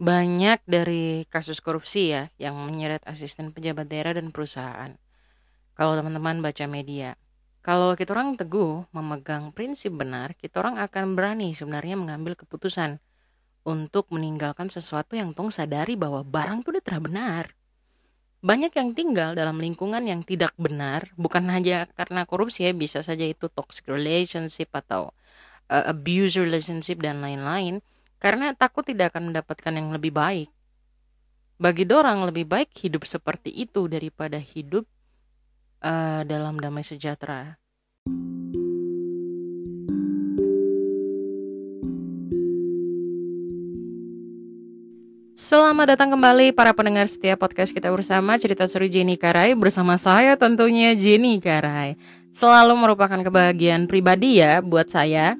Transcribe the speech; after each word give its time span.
banyak 0.00 0.64
dari 0.64 1.28
kasus 1.28 1.60
korupsi 1.60 2.16
ya 2.16 2.32
yang 2.40 2.56
menyeret 2.56 3.04
asisten 3.04 3.52
pejabat 3.52 3.84
daerah 3.84 4.16
dan 4.16 4.32
perusahaan. 4.32 4.96
Kalau 5.76 5.92
teman-teman 5.92 6.40
baca 6.40 6.64
media, 6.64 7.20
kalau 7.60 7.92
kita 7.92 8.16
orang 8.16 8.40
teguh 8.40 8.88
memegang 8.96 9.52
prinsip 9.52 9.92
benar, 9.92 10.32
kita 10.40 10.64
orang 10.64 10.80
akan 10.80 11.12
berani 11.12 11.52
sebenarnya 11.52 12.00
mengambil 12.00 12.32
keputusan 12.32 12.96
untuk 13.68 14.08
meninggalkan 14.08 14.72
sesuatu 14.72 15.20
yang 15.20 15.36
tong 15.36 15.52
sadari 15.52 16.00
bahwa 16.00 16.24
barang 16.24 16.64
itu 16.64 16.72
udah 16.72 17.00
benar. 17.04 17.44
Banyak 18.40 18.72
yang 18.72 18.96
tinggal 18.96 19.36
dalam 19.36 19.60
lingkungan 19.60 20.00
yang 20.08 20.24
tidak 20.24 20.56
benar, 20.56 21.12
bukan 21.20 21.44
hanya 21.52 21.84
karena 21.92 22.24
korupsi 22.24 22.64
ya, 22.64 22.72
bisa 22.72 23.04
saja 23.04 23.28
itu 23.28 23.52
toxic 23.52 23.84
relationship 23.84 24.72
atau 24.72 25.12
uh, 25.68 25.84
abuse 25.92 26.40
relationship 26.40 27.04
dan 27.04 27.20
lain-lain, 27.20 27.84
karena 28.20 28.52
takut 28.52 28.84
tidak 28.84 29.16
akan 29.16 29.32
mendapatkan 29.32 29.72
yang 29.72 29.88
lebih 29.90 30.12
baik. 30.12 30.52
Bagi 31.56 31.84
dorang 31.88 32.28
lebih 32.28 32.44
baik 32.44 32.68
hidup 32.76 33.08
seperti 33.08 33.48
itu 33.48 33.88
daripada 33.88 34.36
hidup 34.36 34.84
uh, 35.80 36.22
dalam 36.28 36.60
damai 36.60 36.84
sejahtera. 36.84 37.56
Selamat 45.40 45.96
datang 45.96 46.14
kembali 46.14 46.52
para 46.52 46.70
pendengar 46.76 47.08
setiap 47.10 47.40
podcast 47.42 47.72
kita 47.72 47.90
bersama 47.90 48.38
Cerita 48.38 48.70
Seru 48.70 48.86
Jenny 48.86 49.18
Karai 49.18 49.56
Bersama 49.58 49.98
saya 49.98 50.38
tentunya 50.38 50.94
Jenny 50.94 51.42
Karai 51.42 51.98
Selalu 52.30 52.78
merupakan 52.78 53.18
kebahagiaan 53.18 53.90
pribadi 53.90 54.38
ya 54.38 54.62
buat 54.62 54.86
saya 54.86 55.34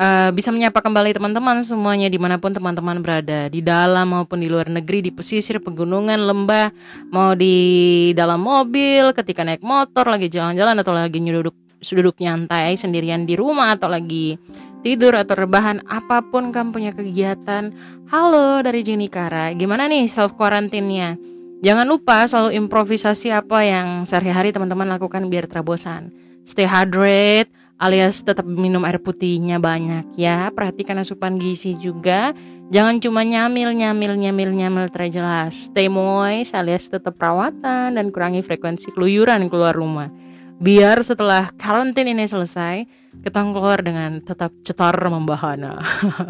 uh, 0.00 0.32
Bisa 0.32 0.48
menyapa 0.48 0.80
kembali 0.80 1.12
teman-teman 1.12 1.60
semuanya 1.60 2.08
di 2.08 2.16
mana 2.16 2.40
pun 2.40 2.56
teman-teman 2.56 3.04
berada. 3.04 3.52
Di 3.52 3.60
dalam 3.60 4.16
maupun 4.16 4.40
di 4.40 4.48
luar 4.48 4.72
negeri, 4.72 5.04
di 5.04 5.12
pesisir, 5.12 5.60
pegunungan, 5.60 6.16
lembah 6.16 6.72
Mau 7.12 7.36
di 7.36 8.10
dalam 8.16 8.40
mobil, 8.40 9.12
ketika 9.12 9.44
naik 9.44 9.60
motor, 9.60 10.08
lagi 10.08 10.32
jalan-jalan 10.32 10.80
Atau 10.80 10.96
lagi 10.96 11.20
duduk, 11.20 11.54
duduk 11.84 12.16
nyantai 12.18 12.80
sendirian 12.80 13.28
di 13.28 13.36
rumah 13.36 13.76
Atau 13.76 13.92
lagi 13.92 14.40
tidur 14.80 15.12
atau 15.12 15.36
rebahan 15.36 15.84
apa 15.84 16.24
pun 16.24 16.52
kamu 16.52 16.72
punya 16.72 16.92
kegiatan. 16.96 17.68
Halo 18.08 18.64
dari 18.64 18.80
Jenny 18.80 19.12
Kara 19.12 19.52
gimana 19.52 19.86
nih 19.86 20.08
self 20.08 20.34
quarantine-nya 20.34 21.20
jangan 21.60 21.86
lupa 21.86 22.24
selalu 22.24 22.56
improvisasi 22.64 23.28
apa 23.30 23.60
yang 23.62 24.08
sehari-hari 24.08 24.50
teman-teman 24.50 24.88
lakukan 24.88 25.28
biar 25.28 25.46
terbosan 25.46 26.10
stay 26.48 26.66
hydrated 26.66 27.52
alias 27.80 28.20
tetap 28.20 28.44
minum 28.44 28.84
air 28.84 29.00
putihnya 29.00 29.56
banyak 29.56 30.12
ya. 30.20 30.52
Perhatikan 30.52 31.00
asupan 31.00 31.40
gizi 31.40 31.74
juga. 31.80 32.36
Jangan 32.70 33.00
cuma 33.02 33.26
nyamil 33.26 33.74
nyamil 33.74 34.14
nyamil 34.14 34.54
nyamil 34.54 34.86
terjelas 34.94 35.72
stay 35.72 35.90
moist 35.90 36.54
alias 36.54 36.86
tetap 36.86 37.18
perawatan 37.18 37.98
dan 37.98 38.06
kurangi 38.14 38.44
frekuensi 38.44 38.92
keluyuran 38.94 39.48
keluar 39.48 39.74
rumah. 39.74 40.12
Biar 40.60 41.00
setelah 41.00 41.48
karantin 41.56 42.12
ini 42.12 42.28
selesai 42.28 42.84
kita 43.24 43.40
keluar 43.48 43.80
dengan 43.80 44.20
tetap 44.22 44.52
cetar 44.62 44.94
membahana. 45.08 45.80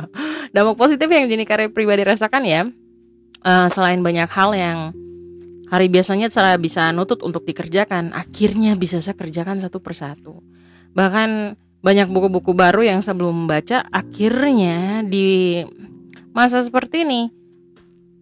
Dampak 0.54 0.78
positif 0.78 1.10
yang 1.10 1.26
jenis 1.28 1.44
karya 1.44 1.68
pribadi 1.68 2.06
rasakan 2.06 2.46
ya 2.46 2.62
uh, 3.44 3.68
selain 3.68 4.00
banyak 4.00 4.28
hal 4.30 4.50
yang 4.56 4.78
hari 5.70 5.86
biasanya 5.86 6.28
saya 6.28 6.58
bisa 6.58 6.90
nutut 6.90 7.22
untuk 7.22 7.46
dikerjakan 7.46 8.12
akhirnya 8.12 8.74
bisa 8.74 8.98
saya 8.98 9.14
kerjakan 9.16 9.62
satu 9.62 9.78
persatu 9.78 10.42
bahkan 10.96 11.58
banyak 11.80 12.12
buku-buku 12.12 12.52
baru 12.52 12.84
yang 12.84 13.00
sebelum 13.00 13.46
membaca 13.46 13.88
akhirnya 13.88 15.00
di 15.06 15.62
masa 16.36 16.60
seperti 16.60 17.08
ini 17.08 17.22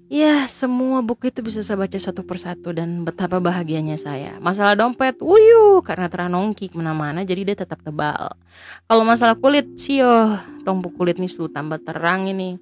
Ya, 0.09 0.49
semua 0.49 1.05
buku 1.05 1.29
itu 1.29 1.45
bisa 1.45 1.61
saya 1.61 1.85
baca 1.85 2.01
satu 2.01 2.25
persatu 2.25 2.73
dan 2.73 3.05
betapa 3.05 3.45
bahagianya 3.45 4.01
saya. 4.01 4.41
Masalah 4.41 4.73
dompet, 4.73 5.21
wuyu, 5.21 5.85
karena 5.85 6.09
teranongki 6.09 6.73
ke 6.73 6.81
mana-mana 6.81 7.29
jadi 7.29 7.53
dia 7.53 7.57
tetap 7.61 7.85
tebal. 7.85 8.33
Kalau 8.89 9.05
masalah 9.05 9.37
kulit, 9.37 9.77
sio, 9.77 10.41
tombok 10.65 10.97
kulit 10.97 11.21
nih 11.21 11.29
sudah 11.29 11.61
tambah 11.61 11.85
terang 11.85 12.25
ini. 12.25 12.57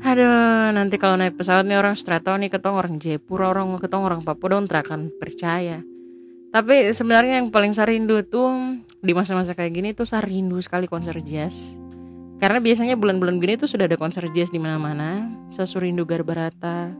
Aduh, 0.00 0.72
nanti 0.72 0.96
kalau 0.96 1.20
naik 1.20 1.36
pesawat 1.36 1.68
nih 1.68 1.76
orang 1.76 1.92
Strato 1.92 2.32
nih 2.40 2.48
ketong 2.48 2.80
orang 2.80 2.96
Jepur, 2.96 3.44
orang 3.44 3.76
ketong 3.76 4.08
orang 4.08 4.24
Papua 4.24 4.56
dong 4.56 4.64
akan 4.64 5.12
percaya. 5.20 5.84
Tapi 6.52 6.92
sebenarnya 6.92 7.40
yang 7.40 7.48
paling 7.48 7.72
saya 7.72 7.88
rindu 7.90 8.20
tuh 8.28 8.76
di 9.00 9.16
masa-masa 9.16 9.56
kayak 9.56 9.72
gini 9.72 9.88
tuh 9.96 10.04
saya 10.04 10.20
rindu 10.22 10.60
sekali 10.60 10.84
konser 10.84 11.16
jazz 11.24 11.80
karena 12.42 12.58
biasanya 12.58 12.98
bulan-bulan 12.98 13.38
gini 13.38 13.54
tuh 13.54 13.70
sudah 13.70 13.86
ada 13.86 13.94
konser 13.94 14.26
jazz 14.34 14.50
di 14.50 14.58
mana-mana. 14.58 15.30
Sasurindu 15.46 16.02
Garbarata, 16.02 16.90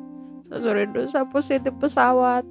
Sasurindu 0.46 1.10
sapu 1.10 1.42
positif 1.42 1.74
pesawat, 1.82 2.46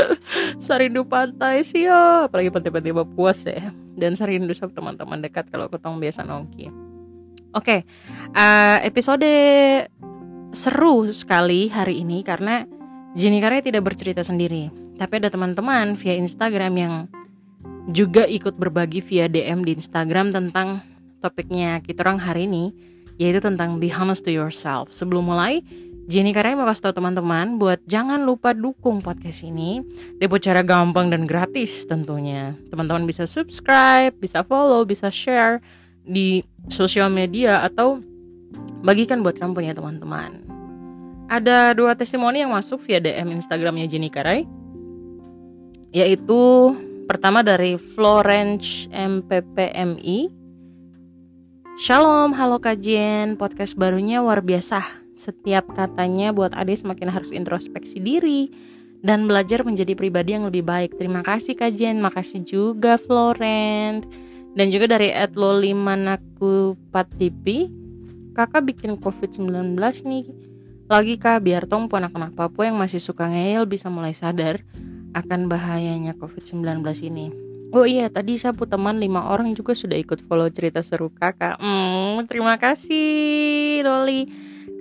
Sarindu 0.64 1.04
pantai 1.04 1.60
sih 1.68 1.84
ya, 1.84 2.24
apalagi 2.24 2.48
pantai-pantai 2.48 2.96
puas 3.12 3.44
ya. 3.44 3.76
Dan 3.92 4.16
Sarindu 4.16 4.56
sama 4.56 4.72
teman-teman 4.72 5.20
dekat 5.20 5.52
kalau 5.52 5.68
ketemu 5.68 6.00
biasa 6.00 6.24
nongki. 6.24 6.72
Oke, 6.72 6.72
okay, 7.52 7.80
uh, 8.32 8.80
episode 8.88 9.28
seru 10.56 11.12
sekali 11.12 11.68
hari 11.68 12.00
ini 12.00 12.24
karena 12.24 12.64
Jenny 13.18 13.42
Karya 13.42 13.58
tidak 13.58 13.90
bercerita 13.90 14.22
sendiri, 14.22 14.70
tapi 14.94 15.18
ada 15.18 15.26
teman-teman 15.34 15.98
via 15.98 16.14
Instagram 16.14 16.72
yang 16.78 16.94
juga 17.90 18.22
ikut 18.22 18.54
berbagi 18.54 19.02
via 19.02 19.26
DM 19.26 19.66
di 19.66 19.74
Instagram 19.74 20.30
tentang 20.30 20.78
topiknya 21.18 21.82
kita 21.82 22.06
orang 22.06 22.22
hari 22.22 22.46
ini 22.46 22.70
yaitu 23.18 23.42
tentang 23.42 23.82
be 23.82 23.90
honest 23.90 24.22
to 24.22 24.30
yourself. 24.30 24.94
Sebelum 24.94 25.26
mulai, 25.26 25.60
Jenny 26.06 26.30
Karya 26.30 26.54
mau 26.54 26.70
kasih 26.70 26.86
tau 26.86 26.94
teman-teman 27.02 27.58
buat 27.58 27.82
jangan 27.90 28.22
lupa 28.22 28.54
dukung 28.54 29.02
podcast 29.02 29.42
ini 29.42 29.82
dengan 30.16 30.38
cara 30.38 30.62
gampang 30.62 31.10
dan 31.10 31.26
gratis 31.26 31.84
tentunya. 31.90 32.54
Teman-teman 32.70 33.10
bisa 33.10 33.26
subscribe, 33.26 34.14
bisa 34.22 34.46
follow, 34.46 34.86
bisa 34.86 35.10
share 35.10 35.58
di 36.06 36.46
sosial 36.70 37.10
media 37.10 37.66
atau 37.66 37.98
bagikan 38.86 39.20
buat 39.26 39.34
kamu 39.34 39.52
punya 39.52 39.74
teman-teman. 39.74 40.59
Ada 41.30 41.78
dua 41.78 41.94
testimoni 41.94 42.42
yang 42.42 42.50
masuk 42.50 42.82
via 42.90 42.98
DM 42.98 43.38
Instagramnya 43.38 43.86
Jenny 43.86 44.10
Karai 44.10 44.42
yaitu 45.94 46.74
pertama 47.06 47.46
dari 47.46 47.78
Florence 47.78 48.90
MPPMI 48.90 50.26
Shalom, 51.78 52.34
halo 52.34 52.58
kajian 52.58 53.38
podcast 53.38 53.78
barunya 53.78 54.18
luar 54.18 54.42
biasa. 54.42 54.82
Setiap 55.14 55.70
katanya 55.70 56.34
buat 56.34 56.50
Ade 56.50 56.74
semakin 56.74 57.14
harus 57.14 57.30
introspeksi 57.30 58.02
diri 58.02 58.50
dan 59.06 59.30
belajar 59.30 59.62
menjadi 59.62 59.94
pribadi 59.94 60.34
yang 60.34 60.50
lebih 60.50 60.66
baik. 60.66 60.98
Terima 60.98 61.22
kasih 61.22 61.54
kajian, 61.54 62.02
makasih 62.02 62.42
juga 62.42 62.98
Florent. 62.98 64.02
Dan 64.58 64.66
juga 64.74 64.98
dari 64.98 65.14
Lolimanakupatipi, 65.14 66.90
Patipi, 66.90 67.58
kakak 68.34 68.66
bikin 68.66 68.98
COVID-19 68.98 69.78
nih. 70.10 70.49
Lagi 70.90 71.22
kak, 71.22 71.46
biar 71.46 71.70
tong 71.70 71.86
anak-anak 71.86 72.34
Papua 72.34 72.66
yang 72.66 72.74
masih 72.74 72.98
suka 72.98 73.30
ngeyel 73.30 73.62
bisa 73.62 73.86
mulai 73.86 74.10
sadar 74.10 74.58
akan 75.14 75.46
bahayanya 75.46 76.18
COVID-19 76.18 76.82
ini. 77.06 77.30
Oh 77.70 77.86
iya, 77.86 78.10
tadi 78.10 78.34
sapu 78.34 78.66
teman 78.66 78.98
lima 78.98 79.30
orang 79.30 79.54
juga 79.54 79.70
sudah 79.70 79.94
ikut 79.94 80.18
follow 80.26 80.50
cerita 80.50 80.82
seru 80.82 81.06
kakak. 81.14 81.62
Hmm, 81.62 82.26
terima 82.26 82.58
kasih 82.58 83.86
Loli. 83.86 84.26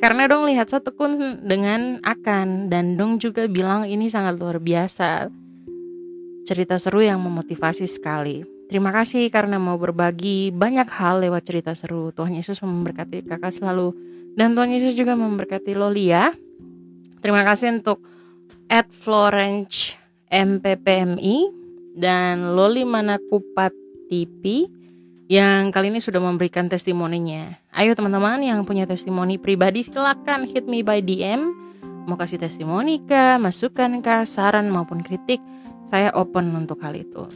Karena 0.02 0.26
dong 0.26 0.50
lihat 0.50 0.74
satu 0.74 0.98
kun 0.98 1.46
dengan 1.46 2.02
akan 2.02 2.74
dan 2.74 2.98
dong 2.98 3.22
juga 3.22 3.46
bilang 3.46 3.86
ini 3.86 4.10
sangat 4.10 4.42
luar 4.42 4.58
biasa. 4.58 5.30
Cerita 6.42 6.82
seru 6.82 7.06
yang 7.06 7.22
memotivasi 7.22 7.86
sekali. 7.86 8.42
Terima 8.66 8.90
kasih 8.90 9.30
karena 9.30 9.62
mau 9.62 9.78
berbagi 9.78 10.50
banyak 10.50 10.90
hal 10.90 11.22
lewat 11.22 11.46
cerita 11.46 11.78
seru. 11.78 12.10
Tuhan 12.10 12.34
Yesus 12.34 12.66
memberkati 12.66 13.30
kakak 13.30 13.54
selalu. 13.54 13.94
Dan 14.40 14.56
Tuhan 14.56 14.72
Yesus 14.72 14.96
juga 14.96 15.20
memberkati 15.20 15.76
Loli 15.76 16.16
ya. 16.16 16.32
Terima 17.20 17.44
kasih 17.44 17.76
untuk 17.76 18.00
at 18.72 18.88
Florence 18.88 20.00
MPPMI 20.32 21.52
dan 22.00 22.56
Loli 22.56 22.88
Manakupat 22.88 23.76
TV 24.08 24.72
yang 25.28 25.76
kali 25.76 25.92
ini 25.92 26.00
sudah 26.00 26.24
memberikan 26.24 26.72
testimoninya. 26.72 27.52
Ayo 27.76 27.92
teman-teman 28.00 28.40
yang 28.40 28.64
punya 28.64 28.88
testimoni 28.88 29.36
pribadi 29.36 29.84
silakan 29.84 30.48
hit 30.48 30.72
me 30.72 30.88
by 30.88 31.04
DM. 31.04 31.52
Mau 32.08 32.16
kasih 32.16 32.40
testimoni 32.40 33.04
kah, 33.04 33.36
masukan 33.44 34.00
kah, 34.00 34.24
saran 34.24 34.72
maupun 34.72 35.04
kritik, 35.04 35.44
saya 35.84 36.16
open 36.16 36.56
untuk 36.56 36.80
hal 36.80 36.96
itu. 36.96 37.28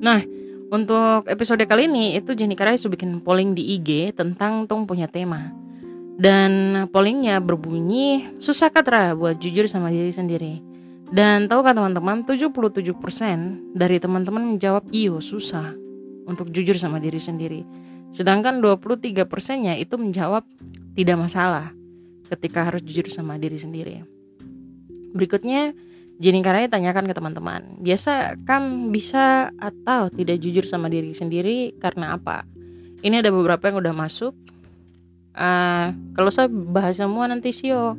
Nah, 0.00 0.24
untuk 0.72 1.28
episode 1.28 1.60
kali 1.68 1.92
ini 1.92 2.16
itu 2.16 2.32
Jenny 2.32 2.56
Karai 2.56 2.80
bikin 2.80 3.20
polling 3.20 3.52
di 3.52 3.76
IG 3.76 4.16
tentang 4.16 4.64
tong 4.64 4.88
punya 4.88 5.12
tema. 5.12 5.67
Dan 6.18 6.84
pollingnya 6.90 7.38
berbunyi 7.38 8.34
susah 8.42 8.74
katra 8.74 9.14
buat 9.14 9.38
jujur 9.38 9.70
sama 9.70 9.94
diri 9.94 10.10
sendiri. 10.10 10.54
Dan 11.08 11.46
tahu 11.46 11.62
kan 11.62 11.78
teman-teman, 11.78 12.26
77% 12.26 13.72
dari 13.72 13.96
teman-teman 14.02 14.58
menjawab 14.58 14.90
iyo 14.90 15.22
susah 15.22 15.72
untuk 16.28 16.50
jujur 16.50 16.76
sama 16.76 16.98
diri 16.98 17.22
sendiri. 17.22 17.62
Sedangkan 18.10 18.60
23%-nya 18.60 19.78
itu 19.78 19.94
menjawab 19.96 20.44
tidak 20.98 21.16
masalah. 21.16 21.72
ketika 22.28 22.68
harus 22.68 22.84
jujur 22.84 23.08
sama 23.08 23.40
diri 23.40 23.56
sendiri. 23.56 24.04
Berikutnya, 25.16 25.72
Jenny 26.20 26.44
Karaya 26.44 26.68
tanyakan 26.68 27.08
ke 27.08 27.14
teman-teman, 27.16 27.80
biasa 27.80 28.36
kan 28.44 28.92
bisa 28.92 29.54
atau 29.56 30.12
tidak 30.12 30.36
jujur 30.42 30.66
sama 30.68 30.92
diri 30.92 31.16
sendiri 31.16 31.72
karena 31.80 32.18
apa? 32.18 32.44
Ini 33.00 33.22
ada 33.22 33.30
beberapa 33.32 33.70
yang 33.70 33.80
udah 33.80 33.94
masuk. 33.94 34.34
Uh, 35.38 35.94
kalau 36.18 36.34
saya 36.34 36.50
bahas 36.50 36.98
semua 36.98 37.30
nanti 37.30 37.54
sio. 37.54 37.94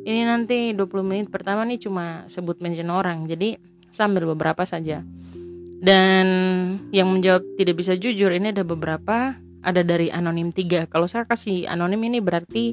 Ini 0.00 0.24
nanti 0.24 0.72
20 0.72 0.88
menit 1.04 1.28
pertama 1.28 1.60
nih 1.68 1.76
cuma 1.76 2.24
sebut 2.24 2.56
mention 2.64 2.88
orang. 2.88 3.28
Jadi 3.28 3.60
sambil 3.92 4.24
beberapa 4.24 4.64
saja. 4.64 5.04
Dan 5.80 6.26
yang 6.88 7.12
menjawab 7.12 7.44
tidak 7.60 7.84
bisa 7.84 7.92
jujur 8.00 8.32
ini 8.32 8.56
ada 8.56 8.64
beberapa 8.64 9.36
ada 9.60 9.82
dari 9.84 10.08
anonim 10.08 10.56
3. 10.56 10.88
Kalau 10.88 11.04
saya 11.04 11.28
kasih 11.28 11.68
anonim 11.68 12.00
ini 12.00 12.24
berarti 12.24 12.72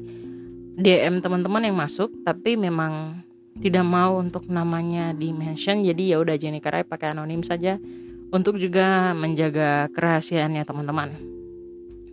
DM 0.80 1.20
teman-teman 1.20 1.68
yang 1.68 1.76
masuk 1.76 2.14
tapi 2.24 2.56
memang 2.56 3.24
tidak 3.58 3.84
mau 3.84 4.22
untuk 4.22 4.46
namanya 4.48 5.18
di 5.18 5.34
mention 5.34 5.82
jadi 5.82 6.14
ya 6.14 6.18
udah 6.22 6.38
Jenny 6.38 6.62
Karai 6.62 6.86
pakai 6.86 7.18
anonim 7.18 7.42
saja 7.42 7.82
untuk 8.30 8.62
juga 8.62 9.18
menjaga 9.18 9.90
kerahasiaannya 9.92 10.64
teman-teman. 10.68 11.10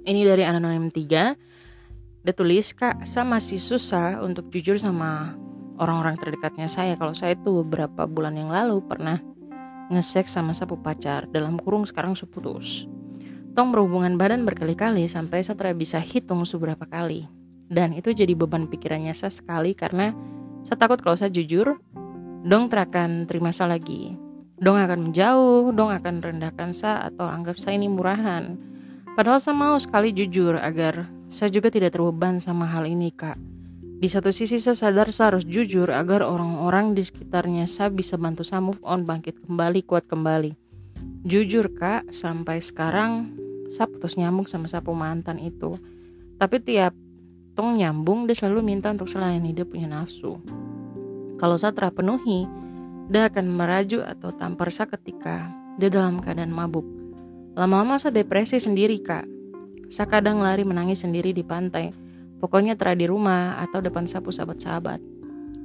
Ini 0.05 0.21
dari 0.25 0.45
anonim 0.47 0.89
3 0.89 1.54
dia 2.25 2.33
tulis 2.33 2.73
kak 2.73 3.05
saya 3.05 3.29
masih 3.29 3.61
susah 3.61 4.25
untuk 4.25 4.49
jujur 4.49 4.81
sama 4.81 5.37
orang-orang 5.77 6.17
terdekatnya 6.17 6.73
saya 6.73 6.97
kalau 6.97 7.13
saya 7.13 7.37
itu 7.37 7.61
beberapa 7.61 8.09
bulan 8.09 8.33
yang 8.41 8.49
lalu 8.49 8.81
pernah 8.81 9.21
ngesek 9.93 10.25
sama 10.25 10.57
sapu 10.57 10.81
pacar 10.81 11.29
dalam 11.29 11.61
kurung 11.61 11.85
sekarang 11.85 12.17
seputus. 12.17 12.89
Tong 13.53 13.71
berhubungan 13.71 14.17
badan 14.17 14.49
berkali-kali 14.49 15.05
sampai 15.05 15.45
saya 15.45 15.77
bisa 15.77 16.01
hitung 16.01 16.43
seberapa 16.49 16.89
kali. 16.89 17.29
Dan 17.69 17.93
itu 17.93 18.11
jadi 18.17 18.33
beban 18.33 18.67
pikirannya 18.73 19.13
saya 19.13 19.31
sekali 19.31 19.77
karena 19.77 20.17
saya 20.65 20.81
takut 20.81 21.05
kalau 21.05 21.15
saya 21.15 21.29
jujur, 21.29 21.77
dong 22.43 22.73
terakan 22.73 23.29
terima 23.29 23.53
saya 23.53 23.77
lagi. 23.77 24.17
Dong 24.59 24.81
akan 24.81 25.11
menjauh, 25.11 25.77
dong 25.77 25.93
akan 25.93 26.25
rendahkan 26.25 26.73
saya 26.73 27.13
atau 27.13 27.29
anggap 27.29 27.61
saya 27.61 27.77
ini 27.77 27.93
murahan. 27.93 28.57
Padahal 29.15 29.39
saya 29.39 29.55
mau 29.55 29.77
sekali 29.77 30.11
jujur 30.11 30.57
agar 30.59 31.07
saya 31.35 31.51
juga 31.51 31.75
tidak 31.75 31.99
terbeban 31.99 32.39
sama 32.39 32.71
hal 32.71 32.87
ini 32.87 33.11
kak. 33.11 33.35
Di 33.99 34.07
satu 34.07 34.31
sisi 34.31 34.63
saya 34.63 34.79
sadar 34.79 35.11
saya 35.11 35.35
harus 35.35 35.43
jujur 35.43 35.91
agar 35.91 36.23
orang-orang 36.23 36.95
di 36.95 37.03
sekitarnya 37.03 37.67
saya 37.67 37.91
bisa 37.91 38.15
bantu 38.15 38.47
saya 38.47 38.63
move 38.63 38.79
on, 38.87 39.03
bangkit 39.03 39.43
kembali, 39.43 39.83
kuat 39.83 40.07
kembali. 40.07 40.55
Jujur 41.27 41.75
kak, 41.75 42.15
sampai 42.15 42.63
sekarang 42.63 43.35
saya 43.67 43.91
putus 43.91 44.15
nyambung 44.15 44.47
sama 44.47 44.71
sapu 44.71 44.95
mantan 44.95 45.43
itu. 45.43 45.75
Tapi 46.39 46.63
tiap 46.63 46.95
tong 47.55 47.79
nyambung 47.79 48.27
dia 48.27 48.35
selalu 48.35 48.61
minta 48.67 48.91
untuk 48.91 49.07
selain 49.07 49.41
dia 49.41 49.63
punya 49.63 49.87
nafsu 49.87 50.43
kalau 51.39 51.55
saya 51.55 51.71
terpenuhi 51.71 52.51
dia 53.07 53.31
akan 53.31 53.47
meraju 53.55 54.03
atau 54.03 54.35
tampar 54.35 54.75
saya 54.75 54.91
ketika 54.91 55.55
dia 55.79 55.89
dalam 55.89 56.19
keadaan 56.19 56.51
mabuk 56.51 56.83
lama-lama 57.55 57.97
saya 57.97 58.23
depresi 58.23 58.59
sendiri 58.59 58.99
kak 58.99 59.25
saya 59.89 60.09
kadang 60.09 60.41
lari 60.41 60.65
menangis 60.65 61.05
sendiri 61.05 61.33
di 61.33 61.45
pantai. 61.45 61.93
Pokoknya 62.41 62.77
tera 62.77 62.93
di 62.93 63.09
rumah 63.09 63.57
atau 63.61 63.81
depan 63.81 64.05
sapu 64.05 64.29
sahabat-sahabat. 64.29 65.01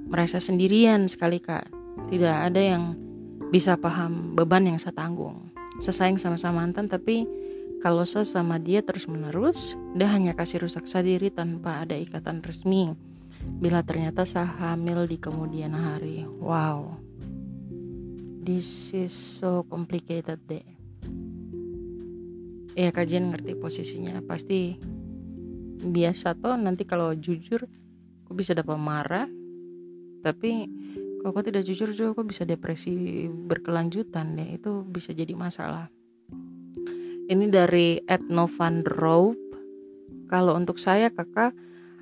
Merasa 0.10 0.40
sendirian 0.40 1.06
sekali 1.12 1.44
kak. 1.44 1.68
Tidak 2.08 2.36
ada 2.50 2.62
yang 2.62 2.96
bisa 3.52 3.76
paham 3.76 4.38
beban 4.38 4.66
yang 4.66 4.80
saya 4.80 4.96
tanggung. 4.96 5.52
Saya 5.84 6.06
sayang 6.06 6.20
sama-sama 6.20 6.64
mantan 6.64 6.88
tapi 6.88 7.28
kalau 7.80 8.04
saya 8.04 8.28
sama 8.28 8.60
dia 8.60 8.84
terus 8.84 9.08
menerus, 9.08 9.80
dia 9.96 10.12
hanya 10.12 10.36
kasih 10.36 10.68
rusak 10.68 10.84
sadiri 10.84 11.32
tanpa 11.32 11.84
ada 11.88 11.96
ikatan 11.96 12.44
resmi. 12.44 12.92
Bila 13.40 13.80
ternyata 13.88 14.28
saya 14.28 14.52
hamil 14.52 15.08
di 15.08 15.16
kemudian 15.16 15.72
hari, 15.72 16.28
wow, 16.28 17.00
this 18.44 18.92
is 18.92 19.16
so 19.16 19.64
complicated 19.72 20.44
deh. 20.44 20.79
Ya 22.80 22.96
kajian 22.96 23.36
ngerti 23.36 23.60
posisinya, 23.60 24.24
pasti 24.24 24.80
biasa 25.84 26.40
toh 26.40 26.56
nanti 26.56 26.88
kalau 26.88 27.12
jujur, 27.12 27.68
aku 28.24 28.32
bisa 28.32 28.56
dapat 28.56 28.80
marah, 28.80 29.28
tapi 30.24 30.72
kalau 31.20 31.36
kau 31.36 31.44
tidak 31.44 31.68
jujur 31.68 31.92
juga 31.92 32.16
kau 32.16 32.24
bisa 32.24 32.48
depresi 32.48 33.28
berkelanjutan 33.28 34.40
deh, 34.40 34.56
itu 34.56 34.88
bisa 34.88 35.12
jadi 35.12 35.36
masalah. 35.36 35.92
Ini 37.28 37.52
dari 37.52 38.00
Etnovan 38.08 38.88
Rope. 38.88 39.36
Kalau 40.32 40.56
untuk 40.56 40.80
saya 40.80 41.12
kakak 41.12 41.52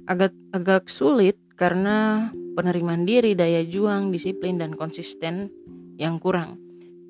agak 0.05 0.37
agak 0.53 0.93
sulit 0.93 1.41
karena 1.57 2.29
penerimaan 2.53 3.01
diri, 3.01 3.33
daya 3.33 3.65
juang, 3.65 4.13
disiplin 4.13 4.61
dan 4.61 4.77
konsisten 4.77 5.49
yang 5.97 6.21
kurang. 6.21 6.61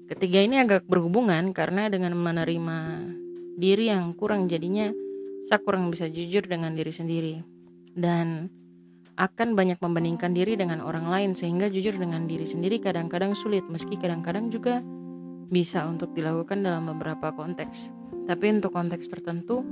Ketiga 0.07 0.39
ini 0.39 0.55
agak 0.55 0.87
berhubungan 0.87 1.51
karena 1.51 1.91
dengan 1.91 2.15
menerima 2.15 2.79
diri 3.57 3.89
yang 3.89 4.13
kurang 4.13 4.45
jadinya 4.45 4.94
saya 5.50 5.57
kurang 5.65 5.89
bisa 5.89 6.06
jujur 6.06 6.45
dengan 6.45 6.77
diri 6.77 6.94
sendiri 6.94 7.42
dan 7.98 8.54
akan 9.18 9.57
banyak 9.57 9.81
membandingkan 9.81 10.38
diri 10.38 10.54
dengan 10.54 10.86
orang 10.86 11.09
lain 11.09 11.33
sehingga 11.33 11.74
jujur 11.74 11.98
dengan 11.98 12.30
diri 12.30 12.45
sendiri 12.45 12.77
kadang-kadang 12.77 13.33
sulit 13.33 13.65
meski 13.65 13.98
kadang-kadang 13.98 14.54
juga 14.54 14.86
bisa 15.50 15.89
untuk 15.89 16.13
dilakukan 16.13 16.62
dalam 16.62 16.86
beberapa 16.94 17.33
konteks. 17.33 17.89
Tapi 18.30 18.45
untuk 18.54 18.75
konteks 18.75 19.09
tertentu, 19.09 19.65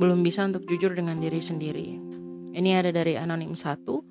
belum 0.00 0.24
bisa 0.24 0.48
untuk 0.48 0.64
jujur 0.66 0.96
dengan 0.96 1.20
diri 1.20 1.38
sendiri. 1.38 1.88
Ini 2.50 2.82
ada 2.82 2.90
dari 2.90 3.14
anonim 3.14 3.54
satu. 3.54 4.02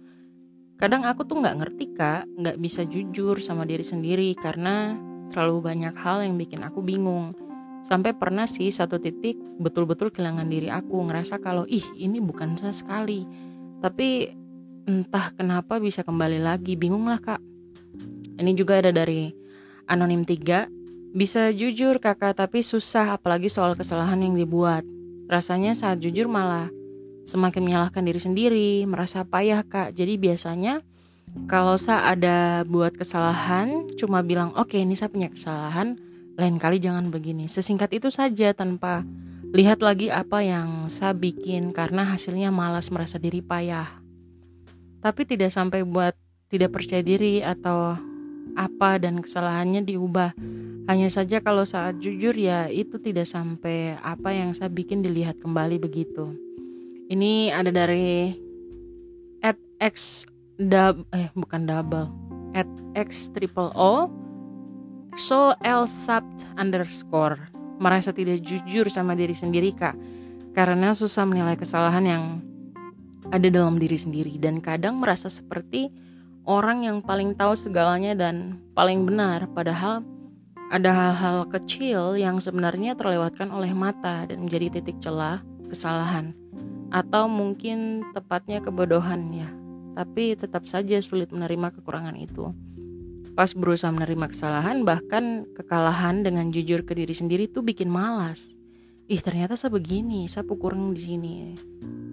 Kadang 0.80 1.04
aku 1.04 1.28
tuh 1.28 1.44
nggak 1.44 1.58
ngerti 1.60 1.86
kak, 1.92 2.24
nggak 2.40 2.58
bisa 2.62 2.88
jujur 2.88 3.42
sama 3.44 3.68
diri 3.68 3.84
sendiri 3.84 4.32
karena 4.38 4.96
terlalu 5.28 5.76
banyak 5.76 5.96
hal 6.00 6.24
yang 6.24 6.40
bikin 6.40 6.64
aku 6.64 6.80
bingung. 6.80 7.36
Sampai 7.80 8.14
pernah 8.14 8.46
sih 8.46 8.70
satu 8.70 9.00
titik 9.00 9.40
betul-betul 9.58 10.12
kehilangan 10.12 10.48
diri 10.52 10.68
aku, 10.68 11.06
ngerasa 11.08 11.40
kalau 11.40 11.64
ih 11.66 11.84
ini 11.96 12.20
bukan 12.20 12.60
saya 12.60 12.76
sekali. 12.76 13.24
Tapi 13.80 14.30
entah 14.90 15.32
kenapa 15.34 15.80
bisa 15.80 16.04
kembali 16.04 16.44
lagi, 16.44 16.76
bingung 16.76 17.08
lah 17.08 17.22
kak. 17.22 17.42
Ini 18.40 18.52
juga 18.56 18.80
ada 18.80 18.92
dari 18.92 19.32
anonim 19.90 20.24
3 20.24 20.80
bisa 21.10 21.50
jujur 21.50 21.98
kakak 21.98 22.38
tapi 22.38 22.62
susah 22.62 23.18
apalagi 23.18 23.50
soal 23.50 23.74
kesalahan 23.74 24.22
yang 24.22 24.38
dibuat. 24.38 24.86
Rasanya 25.26 25.74
saat 25.74 26.02
jujur 26.02 26.30
malah 26.30 26.70
semakin 27.26 27.66
menyalahkan 27.66 28.02
diri 28.06 28.22
sendiri, 28.22 28.72
merasa 28.86 29.26
payah 29.26 29.66
kak. 29.66 29.94
Jadi 29.98 30.18
biasanya 30.22 30.82
kalau 31.46 31.78
saya 31.78 32.14
ada 32.14 32.38
buat 32.66 32.98
kesalahan 32.98 33.90
cuma 33.98 34.26
bilang 34.26 34.54
oke 34.58 34.74
okay, 34.74 34.82
ini 34.86 34.98
saya 34.98 35.10
punya 35.14 35.30
kesalahan, 35.30 35.98
lain 36.40 36.56
kali 36.56 36.80
jangan 36.80 37.12
begini. 37.12 37.52
Sesingkat 37.52 37.92
itu 37.92 38.08
saja 38.08 38.56
tanpa 38.56 39.04
lihat 39.52 39.84
lagi 39.84 40.08
apa 40.08 40.40
yang 40.40 40.88
saya 40.88 41.12
bikin 41.12 41.76
karena 41.76 42.08
hasilnya 42.08 42.50
malas 42.50 42.88
merasa 42.88 43.20
diri 43.20 43.44
payah. 43.44 44.00
Tapi 45.04 45.22
tidak 45.28 45.52
sampai 45.52 45.84
buat 45.84 46.16
tidak 46.48 46.80
percaya 46.80 47.04
diri 47.04 47.44
atau 47.44 48.00
apa 48.56 48.98
dan 48.98 49.22
kesalahannya 49.22 49.86
diubah 49.86 50.34
hanya 50.90 51.06
saja 51.06 51.38
kalau 51.38 51.70
saat 51.70 52.02
jujur 52.02 52.34
ya 52.34 52.66
itu 52.66 52.98
tidak 52.98 53.30
sampai 53.30 53.94
apa 54.02 54.34
yang 54.34 54.58
saya 54.58 54.74
bikin 54.74 55.06
dilihat 55.06 55.38
kembali 55.38 55.78
begitu. 55.78 56.34
Ini 57.14 57.54
ada 57.54 57.70
dari 57.70 58.34
at 59.46 59.60
x 59.78 60.26
dub 60.58 61.06
eh 61.14 61.30
bukan 61.38 61.70
double 61.70 62.10
at 62.58 62.66
x 62.98 63.30
triple 63.30 63.70
o 63.78 64.10
so 65.16 65.56
l 65.64 65.84
subt 65.88 66.46
underscore 66.60 67.40
merasa 67.80 68.12
tidak 68.12 68.44
jujur 68.44 68.92
sama 68.92 69.16
diri 69.16 69.34
sendiri 69.34 69.72
kak 69.72 69.96
karena 70.54 70.92
susah 70.92 71.24
menilai 71.24 71.56
kesalahan 71.56 72.06
yang 72.06 72.24
ada 73.30 73.48
dalam 73.48 73.78
diri 73.78 73.96
sendiri 73.96 74.36
dan 74.42 74.60
kadang 74.60 75.00
merasa 75.00 75.30
seperti 75.30 75.94
orang 76.50 76.84
yang 76.84 77.00
paling 77.06 77.38
tahu 77.38 77.54
segalanya 77.54 78.18
dan 78.18 78.58
paling 78.74 79.06
benar 79.06 79.46
padahal 79.54 80.02
ada 80.70 80.94
hal-hal 80.94 81.50
kecil 81.50 82.14
yang 82.14 82.38
sebenarnya 82.38 82.94
terlewatkan 82.94 83.50
oleh 83.50 83.74
mata 83.74 84.30
dan 84.30 84.46
menjadi 84.46 84.78
titik 84.78 85.02
celah 85.02 85.42
kesalahan 85.66 86.38
atau 86.90 87.26
mungkin 87.30 88.06
tepatnya 88.14 88.62
kebodohan 88.62 89.30
ya. 89.34 89.50
Tapi 89.98 90.38
tetap 90.38 90.70
saja 90.70 91.02
sulit 91.02 91.34
menerima 91.34 91.74
kekurangan 91.74 92.18
itu. 92.18 92.54
Pas 93.34 93.52
berusaha 93.54 93.90
menerima 93.94 94.30
kesalahan 94.30 94.86
bahkan 94.86 95.50
kekalahan 95.58 96.22
dengan 96.26 96.50
jujur 96.54 96.86
ke 96.86 96.94
diri 96.98 97.14
sendiri 97.14 97.50
tuh 97.50 97.66
bikin 97.66 97.90
malas. 97.90 98.56
Ih 99.10 99.22
ternyata 99.26 99.58
saya 99.58 99.74
begini, 99.74 100.30
saya 100.30 100.46
kurang 100.46 100.94
di 100.94 101.02
sini. 101.02 101.36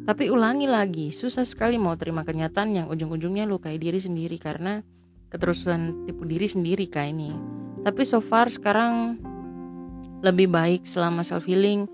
Tapi 0.09 0.33
ulangi 0.33 0.65
lagi, 0.65 1.13
susah 1.13 1.45
sekali 1.45 1.77
mau 1.77 1.93
terima 1.99 2.25
kenyataan 2.25 2.73
yang 2.73 2.87
ujung-ujungnya 2.89 3.45
lukai 3.45 3.77
diri 3.77 4.01
sendiri 4.01 4.41
karena 4.41 4.81
keterusan 5.29 6.09
tipu 6.09 6.25
diri 6.25 6.49
sendiri 6.49 6.89
kayak 6.89 7.13
ini. 7.13 7.31
Tapi 7.85 8.03
so 8.07 8.25
far 8.25 8.49
sekarang 8.49 9.21
lebih 10.25 10.49
baik 10.49 10.89
selama 10.89 11.21
self 11.21 11.45
healing 11.45 11.85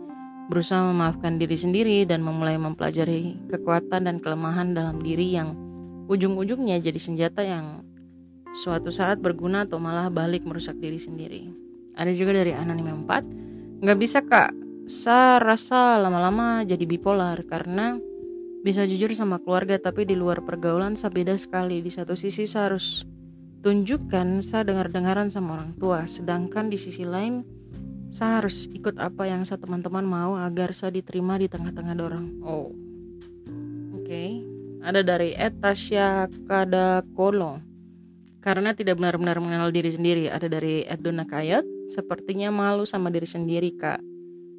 berusaha 0.46 0.84
memaafkan 0.84 1.40
diri 1.40 1.56
sendiri 1.56 2.04
dan 2.04 2.22
memulai 2.22 2.60
mempelajari 2.60 3.40
kekuatan 3.50 4.06
dan 4.06 4.16
kelemahan 4.20 4.76
dalam 4.76 5.00
diri 5.00 5.34
yang 5.34 5.56
ujung-ujungnya 6.06 6.78
jadi 6.78 7.00
senjata 7.00 7.42
yang 7.42 7.80
suatu 8.52 8.92
saat 8.92 9.18
berguna 9.18 9.64
atau 9.64 9.80
malah 9.80 10.12
balik 10.12 10.44
merusak 10.44 10.76
diri 10.76 11.00
sendiri. 11.00 11.48
Ada 11.96 12.12
juga 12.12 12.36
dari 12.36 12.52
Anonim 12.52 13.08
4, 13.08 13.80
nggak 13.84 13.98
bisa 13.98 14.20
kak, 14.24 14.52
saya 14.88 15.40
rasa 15.40 15.96
lama-lama 15.96 16.64
jadi 16.68 16.84
bipolar 16.84 17.40
karena 17.48 17.96
bisa 18.62 18.86
jujur 18.86 19.10
sama 19.16 19.42
keluarga 19.42 19.80
tapi 19.80 20.06
di 20.06 20.14
luar 20.14 20.44
pergaulan 20.46 20.94
saya 20.94 21.10
beda 21.10 21.34
sekali. 21.34 21.82
Di 21.82 21.90
satu 21.90 22.14
sisi 22.14 22.46
saya 22.46 22.70
harus 22.70 23.02
tunjukkan 23.62 24.44
saya 24.44 24.62
dengar-dengaran 24.68 25.32
sama 25.32 25.58
orang 25.58 25.72
tua, 25.78 26.06
sedangkan 26.06 26.68
di 26.70 26.78
sisi 26.78 27.02
lain 27.02 27.42
saya 28.12 28.44
harus 28.44 28.68
ikut 28.68 29.00
apa 29.00 29.24
yang 29.24 29.48
saya 29.48 29.56
teman-teman 29.56 30.04
mau 30.04 30.36
agar 30.36 30.76
saya 30.76 30.92
diterima 30.92 31.40
di 31.40 31.48
tengah-tengah 31.48 31.94
dorong. 31.96 32.26
Oh, 32.44 32.68
oke. 33.96 34.04
Okay. 34.04 34.44
Ada 34.82 35.00
dari 35.06 35.30
Ed 35.38 35.62
Tasya 35.62 36.26
Kadakolo. 36.44 37.71
Karena 38.42 38.74
tidak 38.74 38.98
benar-benar 38.98 39.38
mengenal 39.38 39.70
diri 39.70 39.88
sendiri. 39.94 40.26
Ada 40.26 40.50
dari 40.50 40.82
Ed 40.82 41.00
Dona 41.00 41.22
Kayat. 41.22 41.62
Sepertinya 41.88 42.50
malu 42.50 42.82
sama 42.82 43.08
diri 43.08 43.26
sendiri, 43.26 43.70
Kak. 43.78 44.02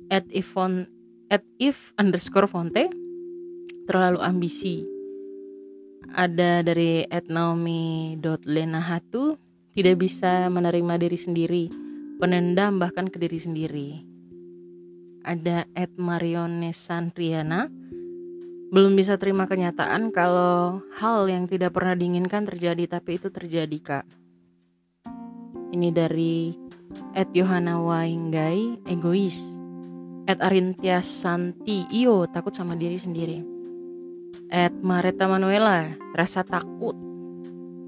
Ed 0.08 0.32
Ivon, 0.32 0.88
Ed 1.28 1.44
If 1.60 1.92
underscore 2.00 2.48
Fonte. 2.48 2.88
Terlalu 3.84 4.20
ambisi. 4.24 4.88
Ada 6.16 6.64
dari 6.64 7.04
Ed 7.04 7.28
Naomi 7.28 8.16
Lenahatu. 8.48 9.36
Tidak 9.76 9.96
bisa 10.00 10.48
menerima 10.48 10.96
diri 10.96 11.18
sendiri 11.20 11.64
penendam 12.24 12.80
bahkan 12.80 13.12
ke 13.12 13.20
diri 13.20 13.36
sendiri. 13.36 13.90
Ada 15.28 15.68
Ed 15.76 16.00
Marione 16.00 16.72
Santriana 16.72 17.68
belum 18.70 18.94
bisa 18.96 19.20
terima 19.20 19.50
kenyataan 19.50 20.14
kalau 20.14 20.86
hal 20.96 21.28
yang 21.28 21.50
tidak 21.50 21.76
pernah 21.76 21.98
diinginkan 21.98 22.48
terjadi 22.48 23.00
tapi 23.00 23.20
itu 23.20 23.28
terjadi 23.34 23.78
kak. 23.82 24.06
Ini 25.74 25.90
dari 25.90 26.54
Ed 27.18 27.34
Yohana 27.34 27.82
Wainggai 27.82 28.86
egois. 28.86 29.42
Ed 30.24 30.40
Arintia 30.40 31.04
Santi 31.04 31.84
iyo 31.92 32.30
takut 32.32 32.56
sama 32.56 32.78
diri 32.80 32.96
sendiri. 32.96 33.44
Ed 34.54 34.78
Mareta 34.86 35.26
Manuela 35.26 35.92
rasa 36.14 36.46
takut. 36.46 36.96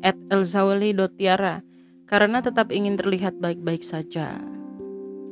Ed 0.02 0.18
Elzawali 0.34 0.92
Dotiara 0.92 1.62
karena 2.06 2.42
tetap 2.42 2.70
ingin 2.70 2.98
terlihat 2.98 3.38
baik-baik 3.42 3.82
saja. 3.82 4.38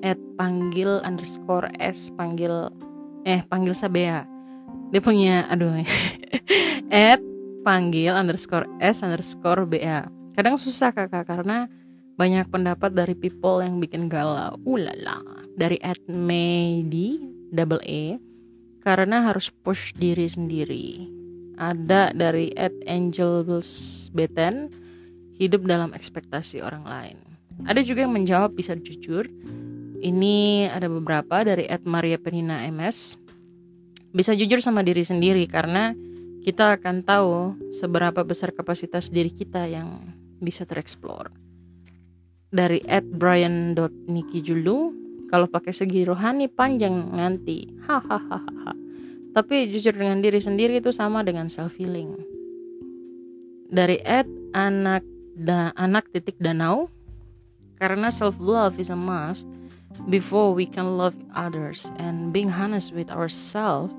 Ed 0.02 0.18
panggil 0.38 1.02
underscore 1.06 1.70
S 1.78 2.10
panggil 2.14 2.70
eh 3.24 3.42
panggil 3.46 3.74
Sabea. 3.78 4.33
Dia 4.94 5.02
punya 5.02 5.50
aduh. 5.50 5.82
Ed 6.94 7.22
panggil 7.66 8.14
underscore 8.14 8.70
S 8.78 9.02
underscore 9.02 9.66
BA. 9.66 10.06
Kadang 10.38 10.62
susah 10.62 10.94
kakak 10.94 11.26
karena 11.26 11.66
banyak 12.14 12.46
pendapat 12.54 12.94
dari 12.94 13.18
people 13.18 13.66
yang 13.66 13.82
bikin 13.82 14.06
galau. 14.06 14.54
Ulala. 14.62 15.18
Dari 15.58 15.82
Ed 15.82 16.06
Medi 16.06 17.18
double 17.50 17.82
E 17.82 18.22
karena 18.86 19.26
harus 19.26 19.50
push 19.50 19.98
diri 19.98 20.30
sendiri. 20.30 21.10
Ada 21.58 22.14
dari 22.14 22.54
Ed 22.54 22.86
Angel 22.86 23.42
Beten 24.14 24.70
hidup 25.42 25.66
dalam 25.66 25.90
ekspektasi 25.98 26.62
orang 26.62 26.86
lain. 26.86 27.18
Ada 27.66 27.82
juga 27.82 28.06
yang 28.06 28.14
menjawab 28.14 28.54
bisa 28.54 28.78
jujur. 28.78 29.26
Ini 30.04 30.70
ada 30.70 30.86
beberapa 30.86 31.42
dari 31.42 31.66
Ed 31.66 31.86
Maria 31.90 32.22
Penina 32.22 32.62
MS. 32.70 33.23
Bisa 34.13 34.38
jujur 34.38 34.62
sama 34.62 34.86
diri 34.86 35.01
sendiri 35.01 35.50
karena 35.50 35.98
kita 36.46 36.77
akan 36.77 37.01
tahu 37.01 37.58
seberapa 37.74 38.22
besar 38.22 38.53
kapasitas 38.53 39.10
diri 39.10 39.34
kita 39.34 39.65
yang 39.65 40.05
bisa 40.38 40.70
tereksplor. 40.70 41.34
Dari 42.53 42.86
Ed 42.86 43.10
Brian 43.17 43.74
Niki 44.05 44.46
Julu, 44.46 44.93
kalau 45.34 45.50
pakai 45.50 45.74
segi 45.74 46.05
rohani 46.05 46.46
panjang 46.46 47.10
nanti, 47.10 47.65
hahaha. 47.89 48.77
Tapi 49.34 49.74
jujur 49.74 49.98
dengan 49.98 50.22
diri 50.22 50.38
sendiri 50.38 50.77
itu 50.77 50.93
sama 50.93 51.25
dengan 51.25 51.50
self 51.50 51.74
healing. 51.82 52.13
Dari 53.74 53.98
Ed 54.05 54.29
anak 54.53 55.01
da 55.34 55.74
anak 55.74 56.13
titik 56.13 56.38
danau 56.38 56.93
karena 57.82 58.13
self 58.13 58.38
love 58.38 58.77
is 58.77 58.93
a 58.93 59.00
must 59.00 59.50
before 60.10 60.54
we 60.54 60.66
can 60.66 60.98
love 60.98 61.16
others. 61.34 61.90
And 62.00 62.34
being 62.34 62.54
honest 62.54 62.94
with 62.94 63.10
ourselves 63.10 63.94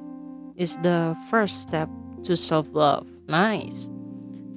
is 0.56 0.78
the 0.82 1.14
first 1.30 1.62
step 1.62 1.90
to 2.24 2.34
self 2.34 2.70
love 2.72 3.06
nice. 3.28 3.90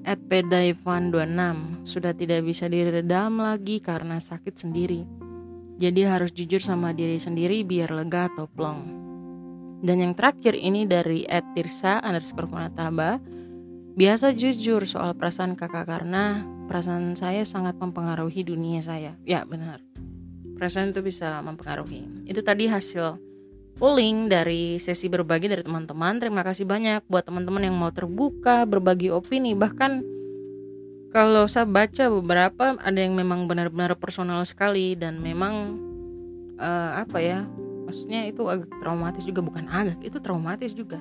At 0.08 0.24
Pedaivan 0.32 1.12
26 1.12 1.84
sudah 1.84 2.15
tidak 2.15 2.48
bisa 2.48 2.72
diredam 2.72 3.44
lagi 3.44 3.84
karena 3.84 4.24
sakit 4.24 4.56
sendiri. 4.56 5.03
Jadi 5.77 6.01
harus 6.08 6.32
jujur 6.34 6.63
sama 6.63 6.96
diri 6.96 7.20
sendiri 7.20 7.62
biar 7.67 7.91
lega 7.91 8.32
atau 8.32 8.48
plong. 8.50 9.06
Dan 9.84 10.01
yang 10.01 10.13
terakhir 10.17 10.58
ini 10.58 10.89
dari 10.89 11.22
Tirsa 11.27 12.01
underscore 12.01 12.50
Funataba 12.50 13.22
biasa 13.94 14.34
jujur 14.34 14.89
soal 14.89 15.13
perasaan 15.13 15.53
kakak 15.53 15.86
karena 15.86 16.41
perasaan 16.65 17.13
saya 17.13 17.46
sangat 17.46 17.77
mempengaruhi 17.77 18.41
dunia 18.41 18.82
saya. 18.82 19.13
Ya, 19.22 19.46
benar. 19.46 19.86
Perasaan 20.57 20.89
itu 20.89 21.05
bisa 21.05 21.37
mempengaruhi. 21.45 22.25
Itu 22.25 22.41
tadi 22.41 22.65
hasil 22.65 23.21
polling 23.77 24.25
dari 24.25 24.81
sesi 24.81 25.05
berbagi 25.05 25.47
dari 25.47 25.61
teman-teman. 25.61 26.17
Terima 26.17 26.41
kasih 26.41 26.65
banyak 26.65 27.05
buat 27.05 27.29
teman-teman 27.29 27.69
yang 27.69 27.77
mau 27.77 27.93
terbuka, 27.93 28.65
berbagi 28.65 29.13
opini. 29.13 29.53
Bahkan 29.53 30.01
kalau 31.13 31.45
saya 31.45 31.69
baca 31.69 32.09
beberapa 32.09 32.75
ada 32.75 32.99
yang 32.99 33.13
memang 33.13 33.45
benar-benar 33.45 33.93
personal 33.95 34.41
sekali 34.43 34.97
dan 34.97 35.21
memang 35.21 35.77
uh, 36.57 37.05
apa 37.05 37.21
ya? 37.21 37.45
Maksudnya 37.87 38.27
itu 38.27 38.43
agak 38.51 38.67
traumatis 38.83 39.23
juga 39.23 39.39
bukan 39.39 39.69
agak, 39.71 40.01
itu 40.03 40.17
traumatis 40.19 40.75
juga. 40.75 40.99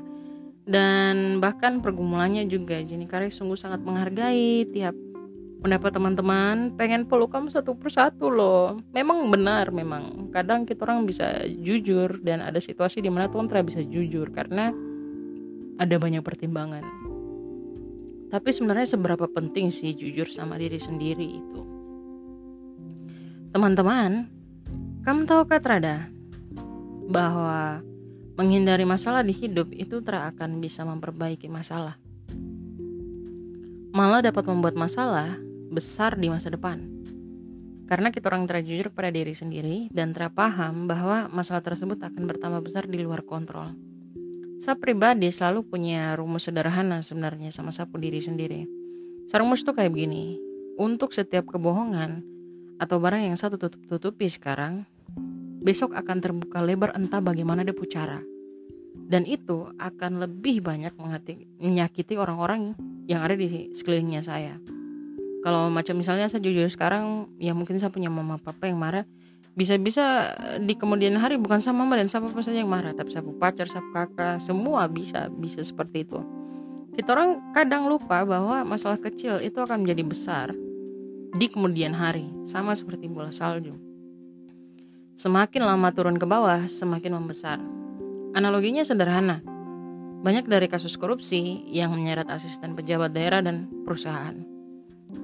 Dan 0.66 1.38
bahkan 1.38 1.78
pergumulannya 1.78 2.46
juga 2.50 2.78
Jenny 2.82 3.06
Kare 3.06 3.30
sungguh 3.30 3.58
sangat 3.58 3.82
menghargai 3.82 4.66
tiap 4.70 4.94
pendapat 5.66 5.98
teman-teman 5.98 6.78
pengen 6.78 7.10
peluk 7.10 7.34
kamu 7.34 7.50
satu 7.50 7.74
persatu 7.74 8.30
loh. 8.30 8.78
Memang 8.94 9.26
benar 9.34 9.74
memang. 9.74 10.30
Kadang 10.30 10.62
kita 10.62 10.86
orang 10.86 11.02
bisa 11.02 11.42
jujur 11.42 12.22
dan 12.22 12.38
ada 12.38 12.62
situasi 12.62 13.02
di 13.02 13.10
mana 13.10 13.26
tuh 13.26 13.42
tidak 13.50 13.74
bisa 13.74 13.82
jujur 13.82 14.30
karena 14.30 14.70
ada 15.74 15.94
banyak 15.98 16.22
pertimbangan. 16.22 16.86
Tapi 18.30 18.48
sebenarnya 18.54 18.94
seberapa 18.94 19.26
penting 19.26 19.74
sih 19.74 19.90
jujur 19.90 20.30
sama 20.30 20.54
diri 20.54 20.78
sendiri 20.78 21.26
itu? 21.34 21.60
Teman-teman 23.50 24.30
kamu 25.02 25.26
tahu 25.26 25.50
Trada? 25.50 26.06
Bahwa 27.10 27.82
menghindari 28.38 28.86
masalah 28.86 29.26
di 29.26 29.34
hidup 29.34 29.74
itu 29.74 29.98
tak 29.98 30.38
akan 30.38 30.62
bisa 30.62 30.86
memperbaiki 30.86 31.50
masalah. 31.50 31.98
Malah 33.90 34.30
dapat 34.30 34.46
membuat 34.46 34.78
masalah 34.78 35.45
besar 35.76 36.16
di 36.16 36.32
masa 36.32 36.48
depan. 36.48 36.80
Karena 37.84 38.08
kita 38.08 38.32
orang 38.32 38.48
terjujur 38.48 38.88
pada 38.96 39.12
diri 39.12 39.36
sendiri 39.36 39.92
dan 39.92 40.16
terpaham 40.16 40.88
bahwa 40.88 41.28
masalah 41.28 41.60
tersebut 41.60 42.00
akan 42.00 42.24
bertambah 42.24 42.64
besar 42.64 42.88
di 42.88 42.98
luar 43.04 43.22
kontrol. 43.22 43.76
Saya 44.56 44.80
pribadi 44.80 45.28
selalu 45.28 45.68
punya 45.68 46.16
rumus 46.16 46.48
sederhana 46.48 47.04
sebenarnya 47.04 47.52
sama 47.52 47.68
sapu 47.68 48.00
diri 48.00 48.24
sendiri. 48.24 48.64
Rumus 49.28 49.62
tuh 49.68 49.76
kayak 49.76 49.92
begini, 49.92 50.40
untuk 50.80 51.12
setiap 51.12 51.44
kebohongan 51.52 52.24
atau 52.80 52.96
barang 52.96 53.28
yang 53.28 53.36
satu 53.36 53.60
tutup-tutupi 53.60 54.32
sekarang, 54.32 54.88
besok 55.60 55.92
akan 55.92 56.24
terbuka 56.24 56.64
lebar 56.64 56.96
entah 56.96 57.20
bagaimana 57.20 57.62
dia 57.62 57.76
pucara 57.76 58.24
dan 59.06 59.22
itu 59.22 59.70
akan 59.78 60.24
lebih 60.26 60.64
banyak 60.66 60.92
menyakiti 61.62 62.18
orang-orang 62.18 62.74
yang 63.06 63.22
ada 63.22 63.38
di 63.38 63.70
sekelilingnya 63.70 64.22
saya 64.24 64.58
kalau 65.46 65.70
macam 65.70 65.94
misalnya 65.94 66.26
saya 66.26 66.42
jujur 66.42 66.66
sekarang 66.66 67.30
ya 67.38 67.54
mungkin 67.54 67.78
saya 67.78 67.94
punya 67.94 68.10
mama 68.10 68.34
papa 68.34 68.66
yang 68.66 68.82
marah. 68.82 69.06
Bisa-bisa 69.54 70.34
di 70.58 70.74
kemudian 70.74 71.14
hari 71.22 71.38
bukan 71.38 71.62
sama 71.62 71.86
mama 71.86 72.02
dan 72.02 72.10
sama 72.10 72.26
papa 72.26 72.42
saja 72.42 72.58
yang 72.58 72.66
marah. 72.66 72.90
Tapi 72.90 73.14
sapu 73.14 73.30
pacar 73.38 73.70
sapu 73.70 73.94
kakak 73.94 74.42
semua 74.42 74.90
bisa 74.90 75.30
bisa 75.30 75.62
seperti 75.62 76.02
itu. 76.02 76.18
Kita 76.98 77.14
orang 77.14 77.54
kadang 77.54 77.86
lupa 77.86 78.26
bahwa 78.26 78.66
masalah 78.66 78.98
kecil 78.98 79.38
itu 79.38 79.62
akan 79.62 79.86
menjadi 79.86 80.02
besar 80.02 80.46
di 81.38 81.46
kemudian 81.46 81.94
hari. 81.94 82.26
Sama 82.42 82.74
seperti 82.74 83.06
bola 83.06 83.30
salju. 83.30 83.78
Semakin 85.14 85.62
lama 85.62 85.94
turun 85.94 86.18
ke 86.18 86.26
bawah 86.26 86.66
semakin 86.66 87.22
membesar. 87.22 87.62
Analoginya 88.34 88.82
sederhana. 88.82 89.46
Banyak 90.26 90.50
dari 90.50 90.66
kasus 90.66 90.98
korupsi 90.98 91.70
yang 91.70 91.94
menyeret 91.94 92.26
asisten 92.34 92.74
pejabat 92.74 93.14
daerah 93.14 93.46
dan 93.46 93.70
perusahaan. 93.86 94.55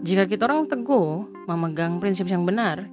Jika 0.01 0.25
kita 0.25 0.49
orang 0.49 0.65
teguh 0.65 1.45
memegang 1.45 2.01
prinsip 2.01 2.25
yang 2.27 2.49
benar, 2.49 2.89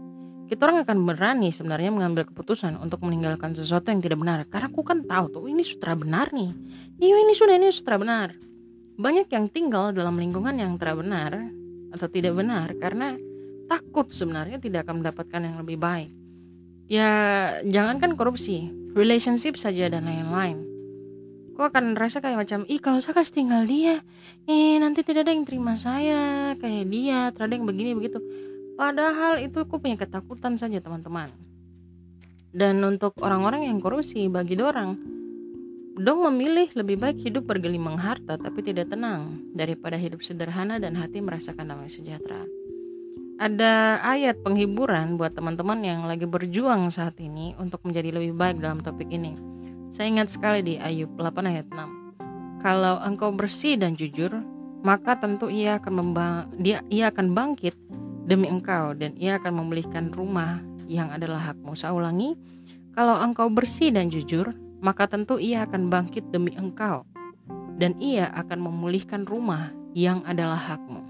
kita 0.52 0.66
orang 0.66 0.84
akan 0.84 0.98
berani 1.08 1.50
sebenarnya 1.50 1.94
mengambil 1.94 2.28
keputusan 2.28 2.76
untuk 2.82 3.06
meninggalkan 3.06 3.56
sesuatu 3.56 3.94
yang 3.94 4.04
tidak 4.04 4.20
benar. 4.20 4.40
Karena 4.52 4.68
aku 4.68 4.82
kan 4.84 5.08
tahu 5.08 5.26
tuh 5.32 5.46
ini 5.48 5.64
sutra 5.64 5.96
benar 5.96 6.36
nih. 6.36 6.52
Iya 7.00 7.16
ini 7.24 7.34
sudah 7.34 7.56
ini 7.56 7.70
sutra 7.72 7.96
benar. 7.98 8.36
Banyak 9.00 9.32
yang 9.32 9.48
tinggal 9.50 9.96
dalam 9.96 10.20
lingkungan 10.20 10.60
yang 10.60 10.76
tidak 10.76 11.00
benar 11.00 11.32
atau 11.90 12.08
tidak 12.12 12.34
benar 12.38 12.68
karena 12.78 13.16
takut 13.66 14.12
sebenarnya 14.12 14.62
tidak 14.62 14.86
akan 14.86 15.02
mendapatkan 15.02 15.42
yang 15.42 15.56
lebih 15.62 15.78
baik. 15.80 16.12
Ya 16.90 17.10
jangankan 17.66 18.18
korupsi 18.18 18.70
relationship 18.94 19.58
saja 19.58 19.90
dan 19.90 20.06
lain-lain 20.06 20.69
kok 21.60 21.76
akan 21.76 22.00
rasa 22.00 22.24
kayak 22.24 22.40
macam 22.40 22.64
ih 22.72 22.80
kalau 22.80 23.04
saya 23.04 23.20
kasih 23.20 23.44
tinggal 23.44 23.68
dia 23.68 24.00
eh 24.48 24.80
nanti 24.80 25.04
tidak 25.04 25.28
ada 25.28 25.36
yang 25.36 25.44
terima 25.44 25.76
saya 25.76 26.56
kayak 26.56 26.88
dia 26.88 27.36
terada 27.36 27.52
yang 27.52 27.68
begini 27.68 27.92
begitu 28.00 28.24
Padahal 28.80 29.44
itu 29.44 29.60
aku 29.60 29.76
punya 29.76 30.00
ketakutan 30.00 30.56
saja 30.56 30.80
teman-teman. 30.80 31.28
Dan 32.56 32.80
untuk 32.80 33.12
orang-orang 33.20 33.68
yang 33.68 33.84
korupsi 33.84 34.32
bagi 34.32 34.56
dorang, 34.56 34.96
dong 36.00 36.24
memilih 36.32 36.72
lebih 36.80 36.96
baik 36.96 37.20
hidup 37.28 37.44
bergelimang 37.44 38.00
harta 38.00 38.40
tapi 38.40 38.64
tidak 38.64 38.88
tenang 38.88 39.52
daripada 39.52 40.00
hidup 40.00 40.24
sederhana 40.24 40.80
dan 40.80 40.96
hati 40.96 41.20
merasakan 41.20 41.76
damai 41.76 41.92
sejahtera. 41.92 42.48
Ada 43.36 44.00
ayat 44.00 44.40
penghiburan 44.48 45.20
buat 45.20 45.36
teman-teman 45.36 45.84
yang 45.84 46.08
lagi 46.08 46.24
berjuang 46.24 46.88
saat 46.88 47.20
ini 47.20 47.60
untuk 47.60 47.84
menjadi 47.84 48.16
lebih 48.16 48.32
baik 48.32 48.64
dalam 48.64 48.80
topik 48.80 49.12
ini. 49.12 49.59
Saya 49.90 50.06
ingat 50.14 50.30
sekali 50.30 50.62
di 50.62 50.78
Ayub 50.78 51.10
8 51.18 51.50
ayat 51.50 51.66
6. 51.74 52.62
Kalau 52.62 53.02
engkau 53.02 53.34
bersih 53.34 53.74
dan 53.74 53.98
jujur, 53.98 54.30
maka 54.86 55.18
tentu 55.18 55.50
ia 55.50 55.82
akan 55.82 56.14
dia 56.62 56.86
ia 56.94 57.10
akan 57.10 57.34
bangkit 57.34 57.74
demi 58.30 58.46
engkau 58.46 58.94
dan 58.94 59.18
ia 59.18 59.42
akan 59.42 59.66
memulihkan 59.66 60.14
rumah 60.14 60.62
yang 60.86 61.10
adalah 61.10 61.52
hakmu. 61.52 61.74
Saya 61.74 61.98
ulangi, 61.98 62.38
kalau 62.94 63.18
engkau 63.18 63.50
bersih 63.50 63.90
dan 63.90 64.14
jujur, 64.14 64.54
maka 64.78 65.10
tentu 65.10 65.42
ia 65.42 65.66
akan 65.66 65.90
bangkit 65.90 66.30
demi 66.30 66.54
engkau 66.54 67.02
dan 67.82 67.98
ia 67.98 68.30
akan 68.38 68.70
memulihkan 68.70 69.26
rumah 69.26 69.74
yang 69.98 70.22
adalah 70.30 70.60
hakmu. 70.60 71.02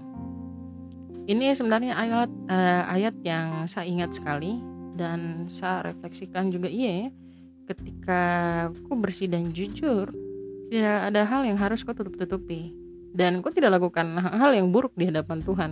Ini 1.28 1.52
sebenarnya 1.52 2.00
ayat 2.00 2.30
uh, 2.48 2.84
ayat 2.88 3.14
yang 3.28 3.68
saya 3.68 3.84
ingat 3.84 4.16
sekali 4.16 4.56
dan 4.96 5.46
saya 5.52 5.92
refleksikan 5.92 6.48
juga 6.48 6.72
iya 6.72 7.06
ya, 7.06 7.08
ketika 7.70 8.20
aku 8.74 8.92
bersih 8.98 9.30
dan 9.30 9.54
jujur 9.54 10.10
tidak 10.70 10.98
ada 11.10 11.22
hal 11.26 11.42
yang 11.46 11.58
harus 11.58 11.82
kau 11.86 11.94
tutup-tutupi. 11.94 12.74
Dan 13.10 13.42
kau 13.42 13.50
tidak 13.50 13.78
lakukan 13.78 14.18
hal 14.22 14.54
yang 14.54 14.70
buruk 14.70 14.94
di 14.94 15.10
hadapan 15.10 15.42
Tuhan. 15.42 15.70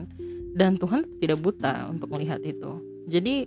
Dan 0.58 0.74
Tuhan 0.74 1.06
tidak 1.22 1.38
buta 1.38 1.86
untuk 1.86 2.10
melihat 2.10 2.42
itu. 2.42 2.82
Jadi 3.06 3.46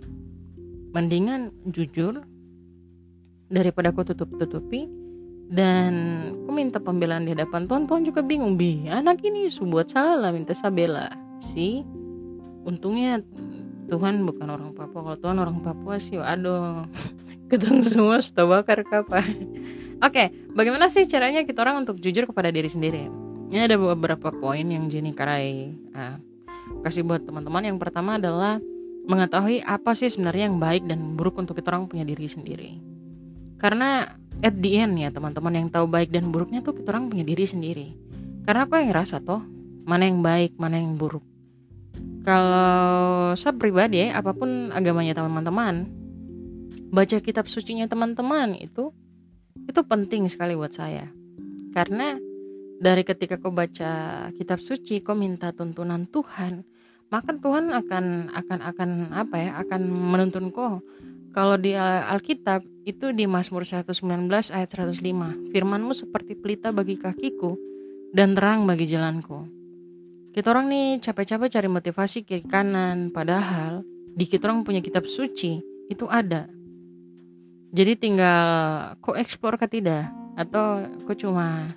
mendingan 0.96 1.52
jujur 1.68 2.24
daripada 3.52 3.92
aku 3.92 4.00
tutup-tutupi. 4.08 4.88
Dan 5.52 5.92
aku 6.32 6.50
minta 6.56 6.80
pembelaan 6.80 7.28
di 7.28 7.36
hadapan 7.36 7.68
Tuhan. 7.68 7.84
Tuhan 7.84 8.08
juga 8.08 8.24
bingung 8.24 8.56
bi 8.56 8.88
anak 8.88 9.20
ini 9.20 9.52
buat 9.68 9.92
salah 9.92 10.32
minta 10.32 10.56
sabela 10.56 11.12
sih 11.42 11.84
untungnya 12.62 13.20
Tuhan 13.90 14.24
bukan 14.24 14.48
orang 14.48 14.70
Papua. 14.72 15.12
Kalau 15.12 15.18
Tuhan 15.20 15.36
orang 15.36 15.58
Papua 15.60 16.00
sih 16.00 16.16
aduh 16.16 16.86
ketemu 17.52 17.84
semua 17.92 18.16
sudah 18.24 18.48
bakar 18.48 18.80
kapan. 18.88 19.36
Oke, 20.00 20.32
bagaimana 20.56 20.88
sih 20.88 21.04
caranya 21.04 21.44
kita 21.44 21.60
orang 21.60 21.84
untuk 21.84 22.00
jujur 22.00 22.24
kepada 22.24 22.48
diri 22.48 22.66
sendiri? 22.66 23.12
Ini 23.52 23.68
ada 23.68 23.76
beberapa 23.76 24.32
poin 24.32 24.64
yang 24.64 24.88
Jenny 24.88 25.12
Karai 25.12 25.76
uh, 25.92 26.16
kasih 26.80 27.04
buat 27.04 27.22
teman-teman. 27.28 27.68
Yang 27.68 27.78
pertama 27.84 28.16
adalah 28.16 28.56
mengetahui 29.04 29.60
apa 29.62 29.92
sih 29.92 30.08
sebenarnya 30.08 30.48
yang 30.48 30.56
baik 30.56 30.88
dan 30.88 31.14
buruk 31.14 31.36
untuk 31.36 31.60
kita 31.60 31.76
orang 31.76 31.86
punya 31.86 32.08
diri 32.08 32.24
sendiri. 32.24 32.80
Karena 33.60 34.08
at 34.42 34.56
the 34.58 34.80
end 34.80 34.98
ya 34.98 35.12
teman-teman 35.12 35.52
yang 35.54 35.68
tahu 35.68 35.86
baik 35.86 36.10
dan 36.10 36.32
buruknya 36.32 36.64
tuh 36.64 36.74
kita 36.74 36.96
orang 36.96 37.12
punya 37.12 37.22
diri 37.22 37.44
sendiri. 37.44 37.94
Karena 38.42 38.66
aku 38.66 38.80
yang 38.80 38.90
ngerasa 38.90 39.22
toh 39.22 39.44
mana 39.86 40.08
yang 40.08 40.24
baik 40.24 40.56
mana 40.56 40.80
yang 40.80 40.96
buruk. 40.98 41.22
Kalau 42.24 43.34
saya 43.36 43.54
pribadi 43.54 44.08
ya 44.08 44.18
apa 44.18 44.32
pun 44.32 44.72
agamanya 44.72 45.14
teman-teman 45.14 46.01
baca 46.92 47.16
kitab 47.24 47.48
sucinya 47.48 47.88
teman-teman 47.88 48.54
itu 48.60 48.92
itu 49.64 49.80
penting 49.82 50.28
sekali 50.28 50.52
buat 50.52 50.76
saya. 50.76 51.08
Karena 51.72 52.20
dari 52.76 53.02
ketika 53.02 53.40
kau 53.40 53.48
baca 53.48 54.28
kitab 54.36 54.60
suci 54.60 55.00
kau 55.00 55.16
minta 55.16 55.56
tuntunan 55.56 56.04
Tuhan 56.04 56.68
maka 57.08 57.36
Tuhan 57.36 57.72
akan 57.72 58.32
akan 58.32 58.58
akan 58.72 58.90
apa 59.12 59.36
ya 59.40 59.50
akan 59.64 59.80
menuntun 59.88 60.52
kau. 60.52 60.84
Kalau 61.32 61.56
di 61.56 61.72
Alkitab 61.72 62.60
itu 62.84 63.08
di 63.16 63.24
Mazmur 63.24 63.64
119 63.64 64.28
ayat 64.52 64.68
105 64.68 65.00
firmanmu 65.48 65.92
seperti 65.96 66.36
pelita 66.36 66.76
bagi 66.76 67.00
kakiku 67.00 67.56
dan 68.12 68.36
terang 68.36 68.68
bagi 68.68 68.84
jalanku. 68.84 69.48
Kita 70.32 70.48
orang 70.52 70.68
nih 70.68 71.00
capek-capek 71.00 71.48
cari 71.52 71.68
motivasi 71.68 72.18
kiri 72.24 72.44
kanan 72.44 73.12
padahal 73.12 73.84
di 74.12 74.28
kita 74.28 74.48
orang 74.48 74.64
punya 74.64 74.84
kitab 74.84 75.08
suci 75.08 75.60
itu 75.88 76.04
ada 76.08 76.48
jadi 77.72 77.96
tinggal 77.96 78.44
kau 79.00 79.16
explore 79.16 79.56
ke 79.56 79.64
tidak 79.64 80.12
atau 80.36 80.84
kau 81.08 81.16
cuma 81.16 81.72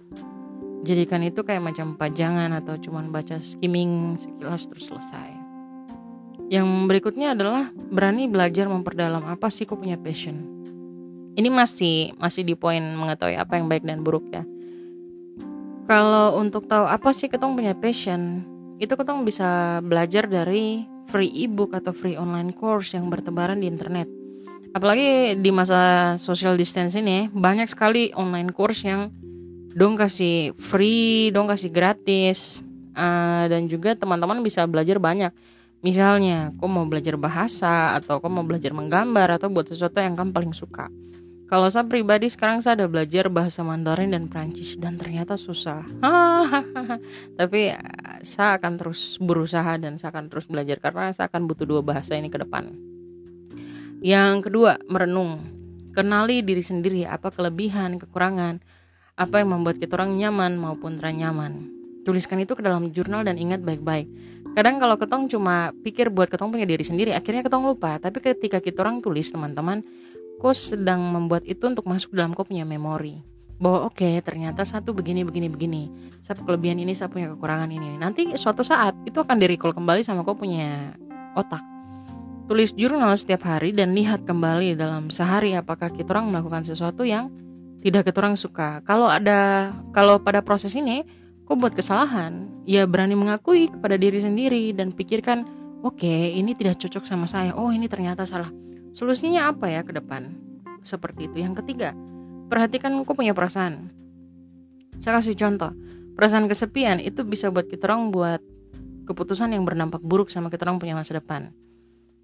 jadikan 0.84 1.24
itu 1.24 1.42
kayak 1.42 1.64
macam 1.64 1.96
pajangan 1.96 2.52
atau 2.52 2.76
cuman 2.76 3.10
baca 3.16 3.40
skimming 3.40 4.20
sekilas 4.20 4.68
terus 4.68 4.92
selesai. 4.92 5.32
Yang 6.52 6.68
berikutnya 6.92 7.34
adalah 7.34 7.72
berani 7.74 8.28
belajar 8.28 8.70
memperdalam 8.70 9.24
apa 9.24 9.48
sih 9.50 9.64
kok 9.64 9.82
punya 9.82 9.96
passion. 9.98 10.46
Ini 11.36 11.48
masih 11.48 12.14
masih 12.20 12.44
di 12.44 12.54
poin 12.60 12.84
mengetahui 12.84 13.40
apa 13.40 13.56
yang 13.56 13.72
baik 13.72 13.88
dan 13.88 14.04
buruk 14.04 14.28
ya. 14.30 14.44
Kalau 15.90 16.38
untuk 16.38 16.68
tahu 16.68 16.86
apa 16.86 17.10
sih 17.16 17.32
ketong 17.32 17.56
punya 17.56 17.72
passion, 17.72 18.44
itu 18.84 18.94
ketong 18.94 19.24
bisa 19.24 19.80
belajar 19.80 20.28
dari 20.28 20.84
free 21.08 21.32
ebook 21.48 21.72
atau 21.72 21.96
free 21.96 22.20
online 22.20 22.52
course 22.52 22.94
yang 22.94 23.08
bertebaran 23.08 23.64
di 23.64 23.68
internet. 23.72 24.25
Apalagi 24.76 25.40
di 25.40 25.56
masa 25.56 26.14
social 26.20 26.60
distance 26.60 27.00
ini, 27.00 27.32
banyak 27.32 27.72
sekali 27.72 28.12
online 28.12 28.52
course 28.52 28.84
yang 28.84 29.08
dong 29.76 30.00
kasih 30.00 30.56
free 30.56 31.36
dong 31.36 31.52
kasih 31.52 31.68
gratis 31.68 32.64
uh, 32.96 33.44
dan 33.52 33.68
juga 33.68 33.92
teman-teman 33.92 34.40
bisa 34.40 34.64
belajar 34.64 35.04
banyak 35.04 35.36
misalnya 35.84 36.56
kau 36.58 36.72
mau 36.72 36.88
belajar 36.88 37.20
bahasa 37.20 37.92
atau 38.00 38.24
kau 38.24 38.32
mau 38.32 38.48
belajar 38.48 38.72
menggambar 38.72 39.36
atau 39.36 39.52
buat 39.52 39.68
sesuatu 39.68 40.00
yang 40.00 40.16
kamu 40.16 40.32
paling 40.32 40.56
suka 40.56 40.88
kalau 41.46 41.68
saya 41.68 41.86
pribadi 41.86 42.32
sekarang 42.32 42.64
saya 42.64 42.80
ada 42.80 42.88
belajar 42.88 43.28
bahasa 43.28 43.62
Mandarin 43.68 44.16
dan 44.16 44.26
Prancis 44.26 44.82
dan 44.82 44.98
ternyata 44.98 45.38
susah. 45.38 45.86
Tapi 47.38 47.70
uh, 47.70 48.18
saya 48.26 48.58
akan 48.58 48.82
terus 48.82 49.22
berusaha 49.22 49.78
dan 49.78 50.02
saya 50.02 50.10
akan 50.10 50.26
terus 50.26 50.50
belajar 50.50 50.82
karena 50.82 51.14
saya 51.14 51.30
akan 51.30 51.46
butuh 51.46 51.70
dua 51.70 51.86
bahasa 51.86 52.18
ini 52.18 52.34
ke 52.34 52.42
depan. 52.42 52.74
Yang 54.06 54.54
kedua, 54.54 54.78
merenung. 54.86 55.42
Kenali 55.98 56.46
diri 56.46 56.62
sendiri 56.62 57.10
apa 57.10 57.34
kelebihan, 57.34 57.98
kekurangan, 57.98 58.62
apa 59.18 59.42
yang 59.42 59.58
membuat 59.58 59.82
kita 59.82 59.98
orang 59.98 60.14
nyaman 60.14 60.62
maupun 60.62 61.02
tidak 61.02 61.18
nyaman. 61.18 61.74
Tuliskan 62.06 62.38
itu 62.38 62.54
ke 62.54 62.62
dalam 62.62 62.86
jurnal 62.94 63.26
dan 63.26 63.42
ingat 63.42 63.66
baik-baik. 63.66 64.06
Kadang 64.54 64.78
kalau 64.78 65.02
ketong 65.02 65.26
cuma 65.26 65.74
pikir 65.82 66.14
buat 66.14 66.30
ketong 66.30 66.54
punya 66.54 66.70
diri 66.70 66.86
sendiri, 66.86 67.18
akhirnya 67.18 67.42
ketong 67.42 67.66
lupa. 67.66 67.98
Tapi 67.98 68.22
ketika 68.22 68.62
kita 68.62 68.86
orang 68.86 69.02
tulis 69.02 69.26
teman-teman, 69.34 69.82
kau 70.38 70.54
sedang 70.54 71.02
membuat 71.02 71.42
itu 71.50 71.66
untuk 71.66 71.90
masuk 71.90 72.14
dalam 72.14 72.38
kau 72.38 72.46
punya 72.46 72.62
memori. 72.62 73.26
Bahwa 73.58 73.90
oke 73.90 74.06
okay, 74.06 74.22
ternyata 74.22 74.70
satu 74.70 74.94
begini 74.94 75.26
begini 75.26 75.50
begini. 75.50 75.90
Satu 76.22 76.46
kelebihan 76.46 76.78
ini 76.78 76.94
saya 76.94 77.10
punya 77.10 77.34
kekurangan 77.34 77.74
ini. 77.74 77.98
Nanti 77.98 78.38
suatu 78.38 78.62
saat 78.62 78.94
itu 79.10 79.18
akan 79.18 79.42
direcall 79.42 79.74
kembali 79.74 80.06
sama 80.06 80.22
kau 80.22 80.38
punya 80.38 80.94
otak. 81.34 81.75
Tulis 82.46 82.78
jurnal 82.78 83.18
setiap 83.18 83.42
hari 83.50 83.74
dan 83.74 83.98
lihat 83.98 84.22
kembali 84.30 84.78
dalam 84.78 85.10
sehari 85.10 85.58
apakah 85.58 85.90
kita 85.90 86.14
orang 86.14 86.30
melakukan 86.30 86.62
sesuatu 86.62 87.02
yang 87.02 87.34
tidak 87.82 88.06
kita 88.06 88.22
orang 88.22 88.38
suka. 88.38 88.86
Kalau 88.86 89.10
ada 89.10 89.74
kalau 89.98 90.22
pada 90.22 90.46
proses 90.46 90.78
ini 90.78 91.02
kok 91.50 91.58
buat 91.58 91.74
kesalahan, 91.74 92.46
ya 92.70 92.86
berani 92.86 93.18
mengakui 93.18 93.66
kepada 93.74 93.98
diri 93.98 94.22
sendiri 94.22 94.78
dan 94.78 94.94
pikirkan, 94.94 95.42
oke, 95.82 95.98
okay, 95.98 96.38
ini 96.38 96.54
tidak 96.54 96.78
cocok 96.86 97.10
sama 97.10 97.26
saya. 97.26 97.50
Oh, 97.58 97.74
ini 97.74 97.90
ternyata 97.90 98.30
salah. 98.30 98.54
Solusinya 98.94 99.50
apa 99.50 99.66
ya 99.66 99.82
ke 99.82 99.98
depan? 99.98 100.30
Seperti 100.86 101.26
itu. 101.26 101.42
Yang 101.42 101.66
ketiga, 101.66 101.98
perhatikan 102.46 102.94
kok 103.10 103.18
punya 103.18 103.34
perasaan. 103.34 103.90
Saya 105.02 105.18
kasih 105.18 105.34
contoh. 105.34 105.74
Perasaan 106.14 106.46
kesepian 106.46 107.02
itu 107.02 107.26
bisa 107.26 107.50
buat 107.50 107.66
kita 107.66 107.90
orang 107.90 108.14
buat 108.14 108.42
keputusan 109.10 109.50
yang 109.50 109.66
berdampak 109.66 110.06
buruk 110.06 110.30
sama 110.30 110.54
kita 110.54 110.70
orang 110.70 110.78
punya 110.78 110.94
masa 110.94 111.18
depan. 111.18 111.50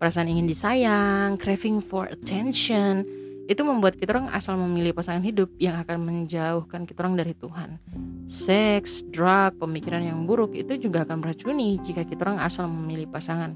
Perasaan 0.01 0.33
ingin 0.33 0.49
disayang, 0.49 1.37
craving 1.37 1.77
for 1.77 2.09
attention, 2.09 3.05
itu 3.45 3.61
membuat 3.61 4.01
kita 4.01 4.17
orang 4.17 4.33
asal 4.33 4.57
memilih 4.57 4.97
pasangan 4.97 5.21
hidup 5.21 5.53
yang 5.61 5.77
akan 5.77 6.01
menjauhkan 6.01 6.89
kita 6.89 7.05
orang 7.05 7.21
dari 7.21 7.37
Tuhan. 7.37 7.77
Seks, 8.25 9.05
drug, 9.13 9.61
pemikiran 9.61 10.01
yang 10.01 10.25
buruk 10.25 10.57
itu 10.57 10.73
juga 10.81 11.05
akan 11.05 11.21
meracuni 11.21 11.77
jika 11.85 12.01
kita 12.01 12.25
orang 12.25 12.41
asal 12.41 12.65
memilih 12.65 13.13
pasangan. 13.13 13.53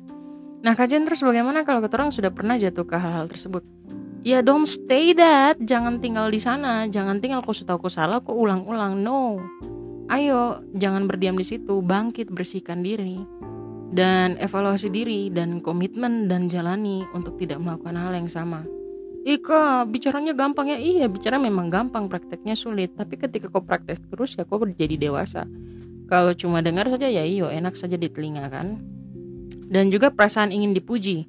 Nah 0.62 0.78
kajian 0.78 1.10
terus 1.10 1.26
bagaimana 1.26 1.66
kalau 1.66 1.82
kita 1.82 1.98
orang 1.98 2.14
sudah 2.14 2.30
pernah 2.30 2.62
jatuh 2.62 2.86
ke 2.86 2.94
hal-hal 2.94 3.26
tersebut? 3.26 3.66
Ya 4.22 4.46
don't 4.46 4.70
stay 4.70 5.18
that, 5.18 5.58
jangan 5.66 5.98
tinggal 5.98 6.30
di 6.30 6.38
sana, 6.38 6.86
jangan 6.86 7.18
tinggal 7.26 7.42
kau 7.42 7.58
sudah 7.58 7.82
kau 7.82 7.90
salah, 7.90 8.22
kau 8.22 8.38
ulang-ulang, 8.38 9.02
no. 9.02 9.42
Ayo, 10.14 10.62
jangan 10.78 11.10
berdiam 11.10 11.34
di 11.34 11.46
situ, 11.48 11.82
bangkit, 11.82 12.30
bersihkan 12.30 12.86
diri, 12.86 13.18
dan 13.94 14.40
evaluasi 14.42 14.90
diri 14.90 15.30
dan 15.30 15.62
komitmen 15.62 16.26
dan 16.32 16.48
jalani 16.50 17.06
untuk 17.14 17.38
tidak 17.38 17.62
melakukan 17.62 17.98
hal 18.00 18.14
yang 18.16 18.30
sama. 18.30 18.66
Ika, 19.26 19.90
bicaranya 19.90 20.38
gampang 20.38 20.70
ya? 20.70 20.78
Iya, 20.78 21.10
bicara 21.10 21.42
memang 21.42 21.74
gampang, 21.74 22.06
prakteknya 22.06 22.54
sulit. 22.54 22.94
Tapi 22.94 23.18
ketika 23.18 23.50
kau 23.50 23.66
praktek 23.66 23.98
terus 24.14 24.38
ya 24.38 24.46
kau 24.46 24.62
jadi 24.62 24.98
dewasa. 24.98 25.50
Kalau 26.06 26.38
cuma 26.38 26.62
dengar 26.62 26.86
saja 26.94 27.10
ya 27.10 27.26
iyo, 27.26 27.50
enak 27.50 27.74
saja 27.74 27.98
di 27.98 28.06
telinga 28.06 28.46
kan 28.54 28.96
dan 29.66 29.90
juga 29.90 30.14
perasaan 30.14 30.54
ingin 30.54 30.78
dipuji 30.78 31.26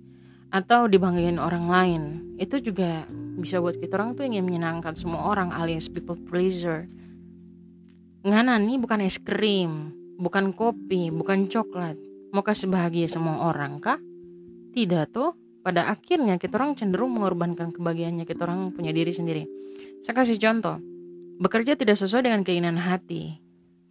atau 0.53 0.87
dibanggain 0.87 1.40
orang 1.40 1.66
lain 1.66 2.03
itu 2.37 2.61
juga 2.61 3.05
bisa 3.37 3.61
buat 3.61 3.77
kita 3.77 3.99
orang 3.99 4.14
tuh 4.16 4.25
ingin 4.29 4.45
menyenangkan 4.45 4.95
semua 4.97 5.27
orang 5.29 5.53
alias 5.53 5.90
people 5.90 6.16
pleaser 6.29 6.88
ngana 8.23 8.61
nih 8.61 8.79
bukan 8.81 9.05
es 9.05 9.19
krim 9.21 9.92
bukan 10.21 10.53
kopi 10.53 11.11
bukan 11.12 11.49
coklat 11.51 11.97
mau 12.31 12.43
kasih 12.43 12.71
bahagia 12.71 13.11
semua 13.11 13.47
orang 13.47 13.79
kah 13.83 13.99
tidak 14.73 15.12
tuh 15.12 15.35
pada 15.67 15.91
akhirnya 15.91 16.39
kita 16.39 16.59
orang 16.59 16.79
cenderung 16.79 17.15
mengorbankan 17.15 17.75
kebahagiaannya 17.75 18.25
kita 18.25 18.47
orang 18.47 18.71
punya 18.71 18.95
diri 18.95 19.11
sendiri 19.11 19.45
saya 20.03 20.15
kasih 20.15 20.39
contoh 20.39 20.79
bekerja 21.43 21.75
tidak 21.75 21.99
sesuai 21.99 22.27
dengan 22.31 22.41
keinginan 22.47 22.79
hati 22.79 23.39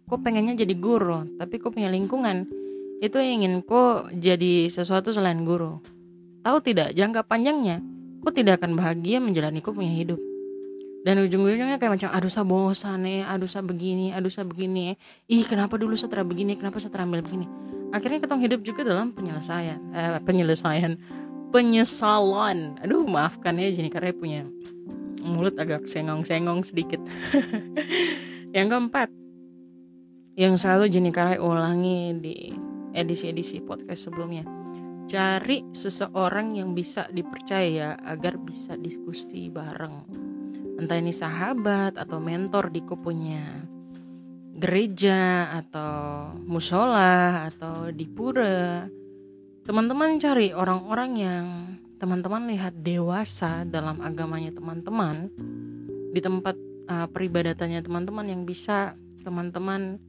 kok 0.08 0.20
pengennya 0.24 0.56
jadi 0.56 0.74
guru 0.76 1.36
tapi 1.36 1.60
kok 1.60 1.76
punya 1.76 1.92
lingkungan 1.92 2.48
itu 2.96 3.18
ingin 3.20 3.60
kok 3.60 4.08
jadi 4.16 4.72
sesuatu 4.72 5.12
selain 5.12 5.44
guru. 5.44 5.84
Tahu 6.40 6.56
tidak, 6.64 6.96
jangka 6.96 7.28
panjangnya, 7.28 7.84
kok 8.24 8.32
tidak 8.32 8.62
akan 8.62 8.78
bahagia 8.78 9.20
menjalani 9.20 9.60
kok 9.60 9.76
punya 9.76 9.92
hidup. 9.92 10.20
Dan 11.04 11.22
ujung-ujungnya 11.22 11.78
kayak 11.78 12.00
macam 12.00 12.10
aduh 12.10 12.32
saya 12.32 12.46
bosan 12.48 13.04
nih, 13.04 13.22
aduh 13.22 13.46
saya 13.46 13.62
begini, 13.62 14.16
aduh 14.16 14.32
saya 14.32 14.48
begini. 14.48 14.96
Ih 15.28 15.44
kenapa 15.44 15.76
dulu 15.76 15.94
saya 15.94 16.24
begini, 16.24 16.56
kenapa 16.56 16.80
saya 16.80 16.90
terambil 16.90 17.20
begini. 17.22 17.46
Akhirnya 17.96 18.20
ketong 18.20 18.44
hidup 18.44 18.60
juga 18.60 18.84
dalam 18.84 19.16
penyelesaian, 19.16 19.80
eh, 19.96 20.20
penyelesaian, 20.20 21.00
penyesalan. 21.48 22.76
Aduh 22.84 23.08
maafkan 23.08 23.56
ya 23.56 23.72
jadi 23.72 23.88
karena 23.88 24.12
punya 24.12 24.42
mulut 25.24 25.56
agak 25.56 25.88
sengong-sengong 25.88 26.60
sedikit. 26.60 27.00
yang 28.56 28.68
keempat, 28.68 29.08
yang 30.36 30.60
selalu 30.60 30.92
Jenny 30.92 31.08
Karai 31.08 31.40
ulangi 31.40 32.12
di 32.20 32.52
edisi-edisi 32.92 33.64
podcast 33.64 34.12
sebelumnya. 34.12 34.44
Cari 35.06 35.64
seseorang 35.72 36.60
yang 36.60 36.76
bisa 36.76 37.08
dipercaya 37.08 37.96
agar 38.04 38.36
bisa 38.36 38.76
diskusi 38.76 39.48
bareng. 39.48 40.04
Entah 40.76 40.98
ini 41.00 41.14
sahabat 41.14 41.96
atau 41.96 42.20
mentor 42.20 42.68
di 42.68 42.84
punya 42.84 43.65
gereja 44.56 45.52
atau 45.52 46.32
musola 46.48 47.46
atau 47.52 47.92
di 47.92 48.08
pura. 48.08 48.88
Teman-teman 49.62 50.16
cari 50.16 50.56
orang-orang 50.56 51.10
yang 51.16 51.46
teman-teman 51.96 52.48
lihat 52.52 52.76
dewasa 52.80 53.64
dalam 53.68 54.00
agamanya 54.04 54.52
teman-teman 54.52 55.32
di 56.12 56.20
tempat 56.20 56.56
uh, 56.88 57.08
peribadatannya 57.08 57.80
teman-teman 57.84 58.26
yang 58.28 58.42
bisa 58.44 58.96
teman-teman 59.24 60.00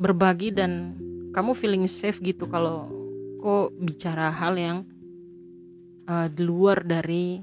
berbagi 0.00 0.52
dan 0.52 0.96
kamu 1.32 1.52
feeling 1.56 1.84
safe 1.88 2.20
gitu 2.20 2.48
kalau 2.48 2.88
kok 3.40 3.72
bicara 3.80 4.28
hal 4.28 4.54
yang 4.56 4.78
uh, 6.08 6.28
di 6.28 6.42
luar 6.44 6.84
dari 6.84 7.40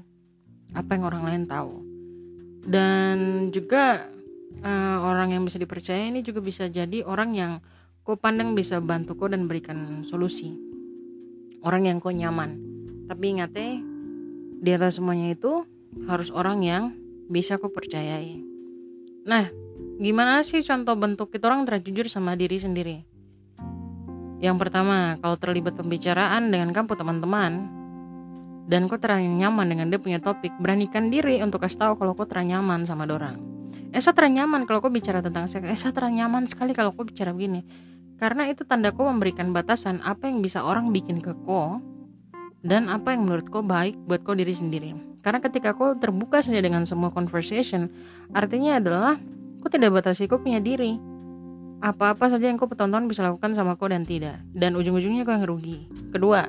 apa 0.72 0.94
yang 0.94 1.04
orang 1.06 1.22
lain 1.26 1.44
tahu 1.48 1.72
dan 2.68 3.48
juga 3.50 4.12
uh, 4.62 4.98
orang 5.04 5.34
yang 5.34 5.42
bisa 5.46 5.58
dipercaya 5.60 6.08
ini 6.08 6.22
juga 6.22 6.42
bisa 6.42 6.66
jadi 6.66 7.04
orang 7.04 7.30
yang 7.34 7.52
kau 8.02 8.16
pandang 8.16 8.56
bisa 8.56 8.80
bantu 8.80 9.14
kau 9.18 9.28
dan 9.28 9.46
berikan 9.50 10.02
solusi. 10.06 10.56
Orang 11.62 11.90
yang 11.90 11.98
kau 11.98 12.14
nyaman 12.14 12.68
tapi 13.08 13.34
ingat 13.34 13.56
eh 13.56 13.80
di 14.58 14.70
atas 14.74 15.00
semuanya 15.00 15.32
itu 15.32 15.64
harus 16.06 16.28
orang 16.28 16.60
yang 16.62 16.84
bisa 17.28 17.56
kau 17.56 17.72
percayai. 17.72 18.40
Nah 19.26 19.50
gimana 19.98 20.44
sih 20.46 20.62
contoh 20.62 20.94
bentuk 20.94 21.34
kita 21.34 21.50
orang 21.50 21.66
terjujur 21.66 22.06
sama 22.06 22.38
diri 22.38 22.56
sendiri? 22.60 22.96
Yang 24.38 24.56
pertama, 24.62 25.18
kalau 25.18 25.34
terlibat 25.34 25.74
pembicaraan 25.74 26.54
dengan 26.54 26.70
kamu 26.70 26.94
teman-teman 26.94 27.52
dan 28.70 28.86
kau 28.86 29.00
terang 29.00 29.26
nyaman 29.26 29.66
dengan 29.66 29.90
dia 29.90 29.98
punya 29.98 30.22
topik, 30.22 30.54
beranikan 30.62 31.10
diri 31.10 31.42
untuk 31.42 31.66
kasih 31.66 31.82
tahu 31.82 31.92
kalau 31.98 32.14
kau 32.14 32.28
terang 32.28 32.46
nyaman 32.46 32.86
sama 32.86 33.02
dorang. 33.02 33.57
Eh, 33.88 34.00
saya 34.04 34.12
terang 34.12 34.36
nyaman 34.36 34.68
kalau 34.68 34.84
kau 34.84 34.92
bicara 34.92 35.24
tentang 35.24 35.48
seks. 35.48 35.64
Eh, 35.64 35.78
saya 35.78 35.96
terang 35.96 36.12
nyaman 36.12 36.44
sekali 36.44 36.76
kalau 36.76 36.92
kau 36.92 37.08
bicara 37.08 37.32
begini. 37.32 37.64
Karena 38.20 38.50
itu 38.50 38.66
tanda 38.68 38.92
kau 38.92 39.08
memberikan 39.08 39.54
batasan 39.54 40.04
apa 40.04 40.28
yang 40.28 40.44
bisa 40.44 40.60
orang 40.60 40.92
bikin 40.92 41.22
ke 41.24 41.32
kau 41.46 41.80
dan 42.60 42.90
apa 42.90 43.14
yang 43.14 43.24
menurut 43.24 43.46
kau 43.48 43.64
baik 43.64 43.96
buat 44.04 44.26
kau 44.26 44.36
diri 44.36 44.52
sendiri. 44.52 44.92
Karena 45.22 45.40
ketika 45.40 45.72
kau 45.72 45.96
terbuka 45.96 46.44
saja 46.44 46.58
dengan 46.60 46.84
semua 46.84 47.14
conversation, 47.14 47.88
artinya 48.36 48.76
adalah 48.76 49.16
kau 49.62 49.70
tidak 49.70 49.94
batasi 50.02 50.28
kau 50.28 50.42
punya 50.42 50.60
diri 50.60 50.98
apa-apa 51.78 52.26
saja 52.26 52.50
yang 52.50 52.58
kau 52.58 52.66
tonton 52.66 53.06
bisa 53.06 53.22
lakukan 53.22 53.54
sama 53.54 53.78
kau 53.78 53.86
dan 53.86 54.02
tidak. 54.02 54.42
Dan 54.50 54.74
ujung-ujungnya 54.74 55.22
kau 55.22 55.32
yang 55.32 55.46
rugi. 55.46 55.86
Kedua, 56.10 56.44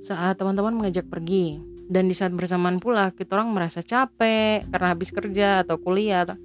saat 0.00 0.40
teman-teman 0.40 0.74
mengajak 0.74 1.06
pergi 1.06 1.60
dan 1.92 2.08
di 2.08 2.16
saat 2.16 2.32
bersamaan 2.32 2.80
pula 2.80 3.12
kita 3.12 3.36
orang 3.36 3.52
merasa 3.52 3.84
capek 3.84 4.64
karena 4.72 4.96
habis 4.96 5.12
kerja 5.12 5.60
atau 5.60 5.76
kuliah 5.76 6.24
atau 6.24 6.40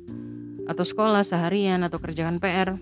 sekolah 0.76 1.24
seharian 1.24 1.86
atau 1.88 2.02
kerjaan 2.02 2.44
PR 2.44 2.76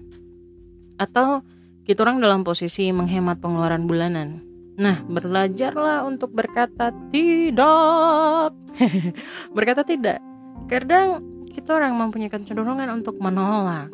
atau 0.98 1.44
kita 1.86 2.02
orang 2.02 2.18
dalam 2.18 2.42
posisi 2.42 2.90
menghemat 2.90 3.38
pengeluaran 3.38 3.86
bulanan. 3.86 4.42
Nah, 4.76 5.06
belajarlah 5.06 6.04
untuk 6.04 6.34
berkata 6.34 6.92
tidak. 7.14 8.52
berkata 9.56 9.86
tidak. 9.86 10.20
Kadang 10.68 11.24
kita 11.48 11.78
orang 11.78 11.96
mempunyai 11.96 12.28
kecenderungan 12.28 12.90
untuk 12.92 13.16
menolak. 13.22 13.88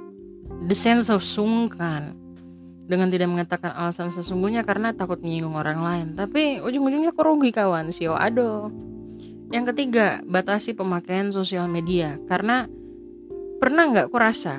The 0.66 0.74
sense 0.74 1.12
of 1.14 1.22
sungkan. 1.22 2.18
Dengan 2.90 3.14
tidak 3.14 3.30
mengatakan 3.30 3.72
alasan 3.78 4.10
sesungguhnya 4.10 4.66
karena 4.66 4.96
takut 4.96 5.22
menyinggung 5.22 5.54
orang 5.54 5.80
lain. 5.86 6.08
Tapi 6.18 6.64
ujung-ujungnya 6.66 7.14
kok 7.14 7.28
kawan? 7.28 7.94
Sio 7.94 8.18
ado. 8.18 8.74
Yang 9.52 9.76
ketiga 9.76 10.24
batasi 10.26 10.74
pemakaian 10.74 11.30
sosial 11.30 11.70
media. 11.70 12.18
Karena 12.26 12.66
pernah 13.62 13.86
nggak 13.86 14.10
kok 14.10 14.18
rasa 14.18 14.56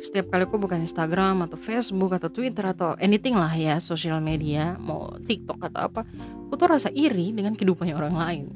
setiap 0.00 0.32
kali 0.32 0.48
aku 0.48 0.56
bukan 0.56 0.80
Instagram 0.80 1.44
atau 1.44 1.60
Facebook 1.60 2.16
atau 2.16 2.32
Twitter 2.32 2.64
atau 2.64 2.96
anything 2.96 3.36
lah 3.36 3.52
ya 3.52 3.76
sosial 3.84 4.16
media 4.24 4.80
mau 4.80 5.12
TikTok 5.12 5.60
atau 5.68 5.80
apa 5.92 6.08
aku 6.48 6.56
tuh 6.56 6.72
rasa 6.72 6.88
iri 6.88 7.36
dengan 7.36 7.52
kehidupannya 7.52 7.92
orang 7.92 8.16
lain. 8.16 8.46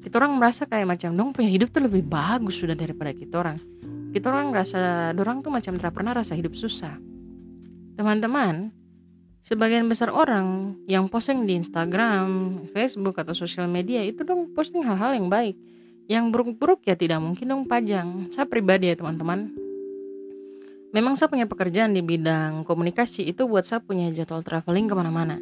Kita 0.00 0.16
orang 0.16 0.40
merasa 0.40 0.64
kayak 0.64 0.88
macam 0.88 1.12
dong 1.12 1.36
punya 1.36 1.52
hidup 1.52 1.68
tuh 1.68 1.84
lebih 1.84 2.00
bagus 2.00 2.56
sudah 2.56 2.72
daripada 2.72 3.12
kita 3.12 3.44
orang. 3.44 3.60
Kita 4.08 4.32
orang 4.32 4.56
rasa 4.56 5.12
dorang 5.12 5.44
tuh 5.44 5.52
macam 5.52 5.76
tidak 5.76 5.92
pernah 5.92 6.16
rasa 6.16 6.32
hidup 6.32 6.56
susah. 6.56 6.96
Teman-teman 8.00 8.72
sebagian 9.44 9.84
besar 9.84 10.08
orang 10.08 10.80
yang 10.88 11.12
posting 11.12 11.44
di 11.44 11.60
Instagram, 11.60 12.64
Facebook 12.72 13.20
atau 13.20 13.36
sosial 13.36 13.68
media 13.68 14.00
itu 14.00 14.24
dong 14.24 14.56
posting 14.56 14.80
hal-hal 14.80 15.12
yang 15.12 15.28
baik 15.28 15.60
yang 16.10 16.34
buruk-buruk 16.34 16.82
ya 16.82 16.98
tidak 16.98 17.22
mungkin 17.22 17.46
dong 17.46 17.62
pajang 17.70 18.26
saya 18.34 18.42
pribadi 18.50 18.90
ya 18.90 18.98
teman-teman. 18.98 19.54
Memang 20.90 21.14
saya 21.14 21.30
punya 21.30 21.46
pekerjaan 21.46 21.94
di 21.94 22.02
bidang 22.02 22.66
komunikasi. 22.66 23.30
Itu 23.30 23.46
buat 23.46 23.62
saya 23.62 23.78
punya 23.78 24.10
jadwal 24.10 24.42
traveling 24.42 24.90
ke 24.90 24.94
mana-mana. 24.98 25.38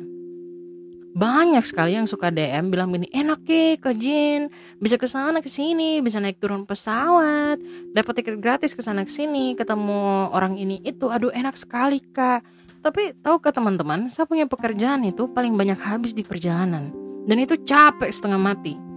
Banyak 1.17 1.65
sekali 1.65 1.97
yang 1.97 2.05
suka 2.05 2.29
DM 2.29 2.69
bilang 2.69 2.93
gini 2.93 3.09
enak 3.09 3.49
ke 3.49 3.81
ke 3.81 3.97
Jin 3.97 4.53
bisa 4.77 5.01
ke 5.01 5.09
sana 5.09 5.41
ke 5.41 5.49
sini. 5.49 6.05
Bisa 6.05 6.21
naik 6.21 6.37
turun 6.37 6.69
pesawat. 6.69 7.57
Dapat 7.97 8.13
tiket 8.21 8.37
gratis 8.37 8.77
ke 8.77 8.85
sana 8.85 9.09
ke 9.09 9.11
sini. 9.11 9.57
Ketemu 9.57 10.37
orang 10.37 10.61
ini 10.61 10.85
itu 10.85 11.09
aduh 11.09 11.33
enak 11.33 11.57
sekali 11.57 12.05
kak. 12.13 12.45
Tapi 12.85 13.17
tahu 13.25 13.41
ke 13.41 13.49
teman-teman 13.57 14.13
saya 14.13 14.29
punya 14.29 14.45
pekerjaan 14.45 15.01
itu 15.09 15.33
paling 15.33 15.57
banyak 15.57 15.81
habis 15.81 16.13
di 16.13 16.21
perjalanan. 16.29 16.93
Dan 17.25 17.41
itu 17.41 17.57
capek 17.57 18.13
setengah 18.13 18.37
mati 18.37 18.88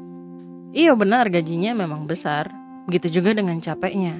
iya 0.71 0.91
benar 0.95 1.27
gajinya 1.27 1.75
memang 1.75 2.07
besar. 2.07 2.51
Begitu 2.89 3.21
juga 3.21 3.35
dengan 3.37 3.59
capeknya. 3.61 4.19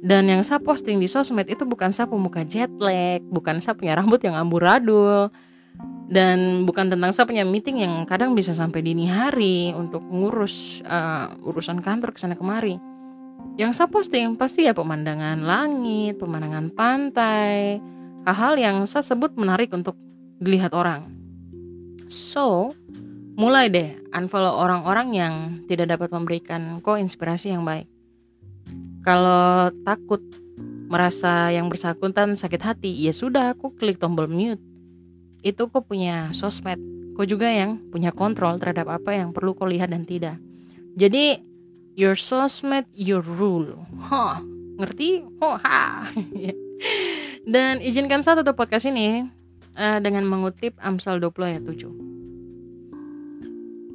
Dan 0.00 0.28
yang 0.28 0.42
saya 0.44 0.60
posting 0.60 1.00
di 1.00 1.08
sosmed 1.08 1.48
itu 1.48 1.64
bukan 1.64 1.90
saya 1.90 2.06
pemuka 2.06 2.44
jet 2.44 2.70
lag 2.76 3.24
bukan 3.26 3.58
saya 3.58 3.74
punya 3.74 3.96
rambut 3.96 4.20
yang 4.22 4.36
amburadul 4.36 5.32
dan 6.06 6.62
bukan 6.62 6.86
tentang 6.92 7.10
saya 7.10 7.26
punya 7.26 7.42
meeting 7.42 7.82
yang 7.82 8.06
kadang 8.06 8.36
bisa 8.36 8.54
sampai 8.54 8.84
dini 8.84 9.10
hari 9.10 9.74
untuk 9.74 10.06
ngurus 10.06 10.84
uh, 10.86 11.34
urusan 11.42 11.82
kantor 11.82 12.14
ke 12.14 12.18
sana 12.22 12.38
kemari. 12.38 12.78
Yang 13.56 13.82
saya 13.82 13.88
posting 13.88 14.36
pasti 14.36 14.68
ya 14.68 14.76
pemandangan 14.76 15.42
langit 15.42 16.20
pemandangan 16.20 16.70
pantai 16.76 17.80
hal-hal 18.26 18.54
yang 18.58 18.76
saya 18.90 19.02
sebut 19.02 19.34
menarik 19.38 19.70
untuk 19.72 19.94
dilihat 20.42 20.74
orang. 20.76 21.06
So, 22.06 22.74
mulai 23.36 23.68
deh 23.68 23.92
unfollow 24.16 24.56
orang-orang 24.56 25.08
yang 25.12 25.34
tidak 25.68 25.92
dapat 25.92 26.08
memberikan 26.08 26.80
kok 26.80 26.96
inspirasi 26.96 27.52
yang 27.52 27.68
baik. 27.68 27.84
Kalau 29.04 29.70
takut 29.84 30.24
merasa 30.88 31.52
yang 31.52 31.68
bersangkutan 31.68 32.34
sakit 32.34 32.62
hati, 32.64 32.90
ya 32.90 33.12
sudah 33.12 33.54
aku 33.54 33.76
klik 33.76 34.00
tombol 34.00 34.26
mute. 34.26 34.62
Itu 35.44 35.68
kok 35.70 35.86
punya 35.86 36.32
sosmed, 36.32 36.80
kok 37.14 37.28
juga 37.28 37.46
yang 37.46 37.78
punya 37.92 38.10
kontrol 38.10 38.58
terhadap 38.58 38.88
apa 38.90 39.14
yang 39.14 39.30
perlu 39.30 39.54
kau 39.54 39.68
lihat 39.68 39.92
dan 39.92 40.08
tidak. 40.08 40.40
Jadi 40.96 41.38
your 41.94 42.16
sosmed 42.16 42.88
your 42.96 43.22
rule. 43.22 43.84
Hah, 44.10 44.40
ngerti? 44.80 45.22
Oh, 45.44 45.60
ha. 45.60 46.08
dan 47.52 47.78
izinkan 47.84 48.24
saya 48.24 48.42
tutup 48.42 48.58
podcast 48.58 48.88
ini 48.88 49.28
uh, 49.76 49.98
dengan 50.00 50.24
mengutip 50.26 50.74
Amsal 50.82 51.20
20 51.20 51.52
ayat 51.52 51.62
7. 51.62 52.15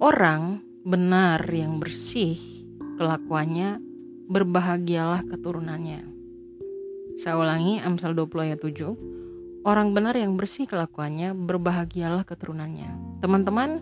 Orang 0.02 0.66
benar 0.82 1.46
yang 1.46 1.78
bersih 1.78 2.34
kelakuannya 2.98 3.78
berbahagialah 4.34 5.22
keturunannya. 5.30 6.02
Saya 7.22 7.38
ulangi 7.38 7.78
Amsal 7.78 8.18
20 8.18 8.50
ayat 8.50 8.66
7. 8.66 9.62
Orang 9.62 9.94
benar 9.94 10.18
yang 10.18 10.34
bersih 10.42 10.66
kelakuannya 10.66 11.38
berbahagialah 11.38 12.26
keturunannya. 12.26 13.22
Teman-teman, 13.22 13.78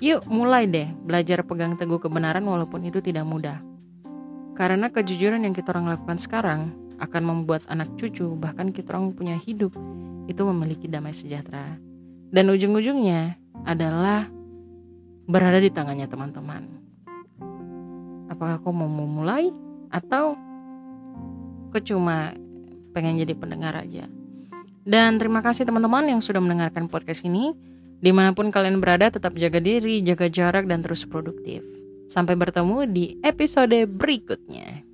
yuk 0.00 0.24
mulai 0.24 0.64
deh 0.64 0.88
belajar 1.04 1.44
pegang 1.44 1.76
teguh 1.76 2.00
kebenaran 2.00 2.48
walaupun 2.48 2.88
itu 2.88 3.04
tidak 3.04 3.28
mudah. 3.28 3.60
Karena 4.56 4.88
kejujuran 4.88 5.44
yang 5.44 5.52
kita 5.52 5.76
orang 5.76 5.92
lakukan 5.92 6.16
sekarang 6.16 6.72
akan 6.96 7.22
membuat 7.28 7.68
anak 7.68 7.92
cucu 8.00 8.24
bahkan 8.40 8.72
kita 8.72 8.96
orang 8.96 9.12
punya 9.12 9.36
hidup 9.36 9.76
itu 10.32 10.40
memiliki 10.48 10.88
damai 10.88 11.12
sejahtera. 11.12 11.76
Dan 12.32 12.48
ujung-ujungnya 12.48 13.36
adalah 13.68 14.32
berada 15.32 15.56
di 15.56 15.72
tangannya 15.72 16.04
teman-teman. 16.04 16.62
Apakah 18.28 18.60
kau 18.60 18.76
mau 18.76 18.84
memulai 18.84 19.48
atau 19.88 20.36
kau 21.72 21.80
cuma 21.80 22.36
pengen 22.92 23.16
jadi 23.16 23.32
pendengar 23.32 23.80
aja? 23.80 24.04
Dan 24.84 25.16
terima 25.16 25.40
kasih 25.40 25.64
teman-teman 25.64 26.04
yang 26.04 26.20
sudah 26.20 26.44
mendengarkan 26.44 26.84
podcast 26.92 27.24
ini. 27.24 27.56
Di 28.02 28.10
mana 28.10 28.34
pun 28.34 28.50
kalian 28.50 28.82
berada, 28.82 29.14
tetap 29.14 29.38
jaga 29.38 29.62
diri, 29.62 30.02
jaga 30.02 30.26
jarak, 30.26 30.66
dan 30.66 30.82
terus 30.82 31.06
produktif. 31.06 31.62
Sampai 32.10 32.34
bertemu 32.34 32.82
di 32.90 33.14
episode 33.22 33.86
berikutnya. 33.86 34.91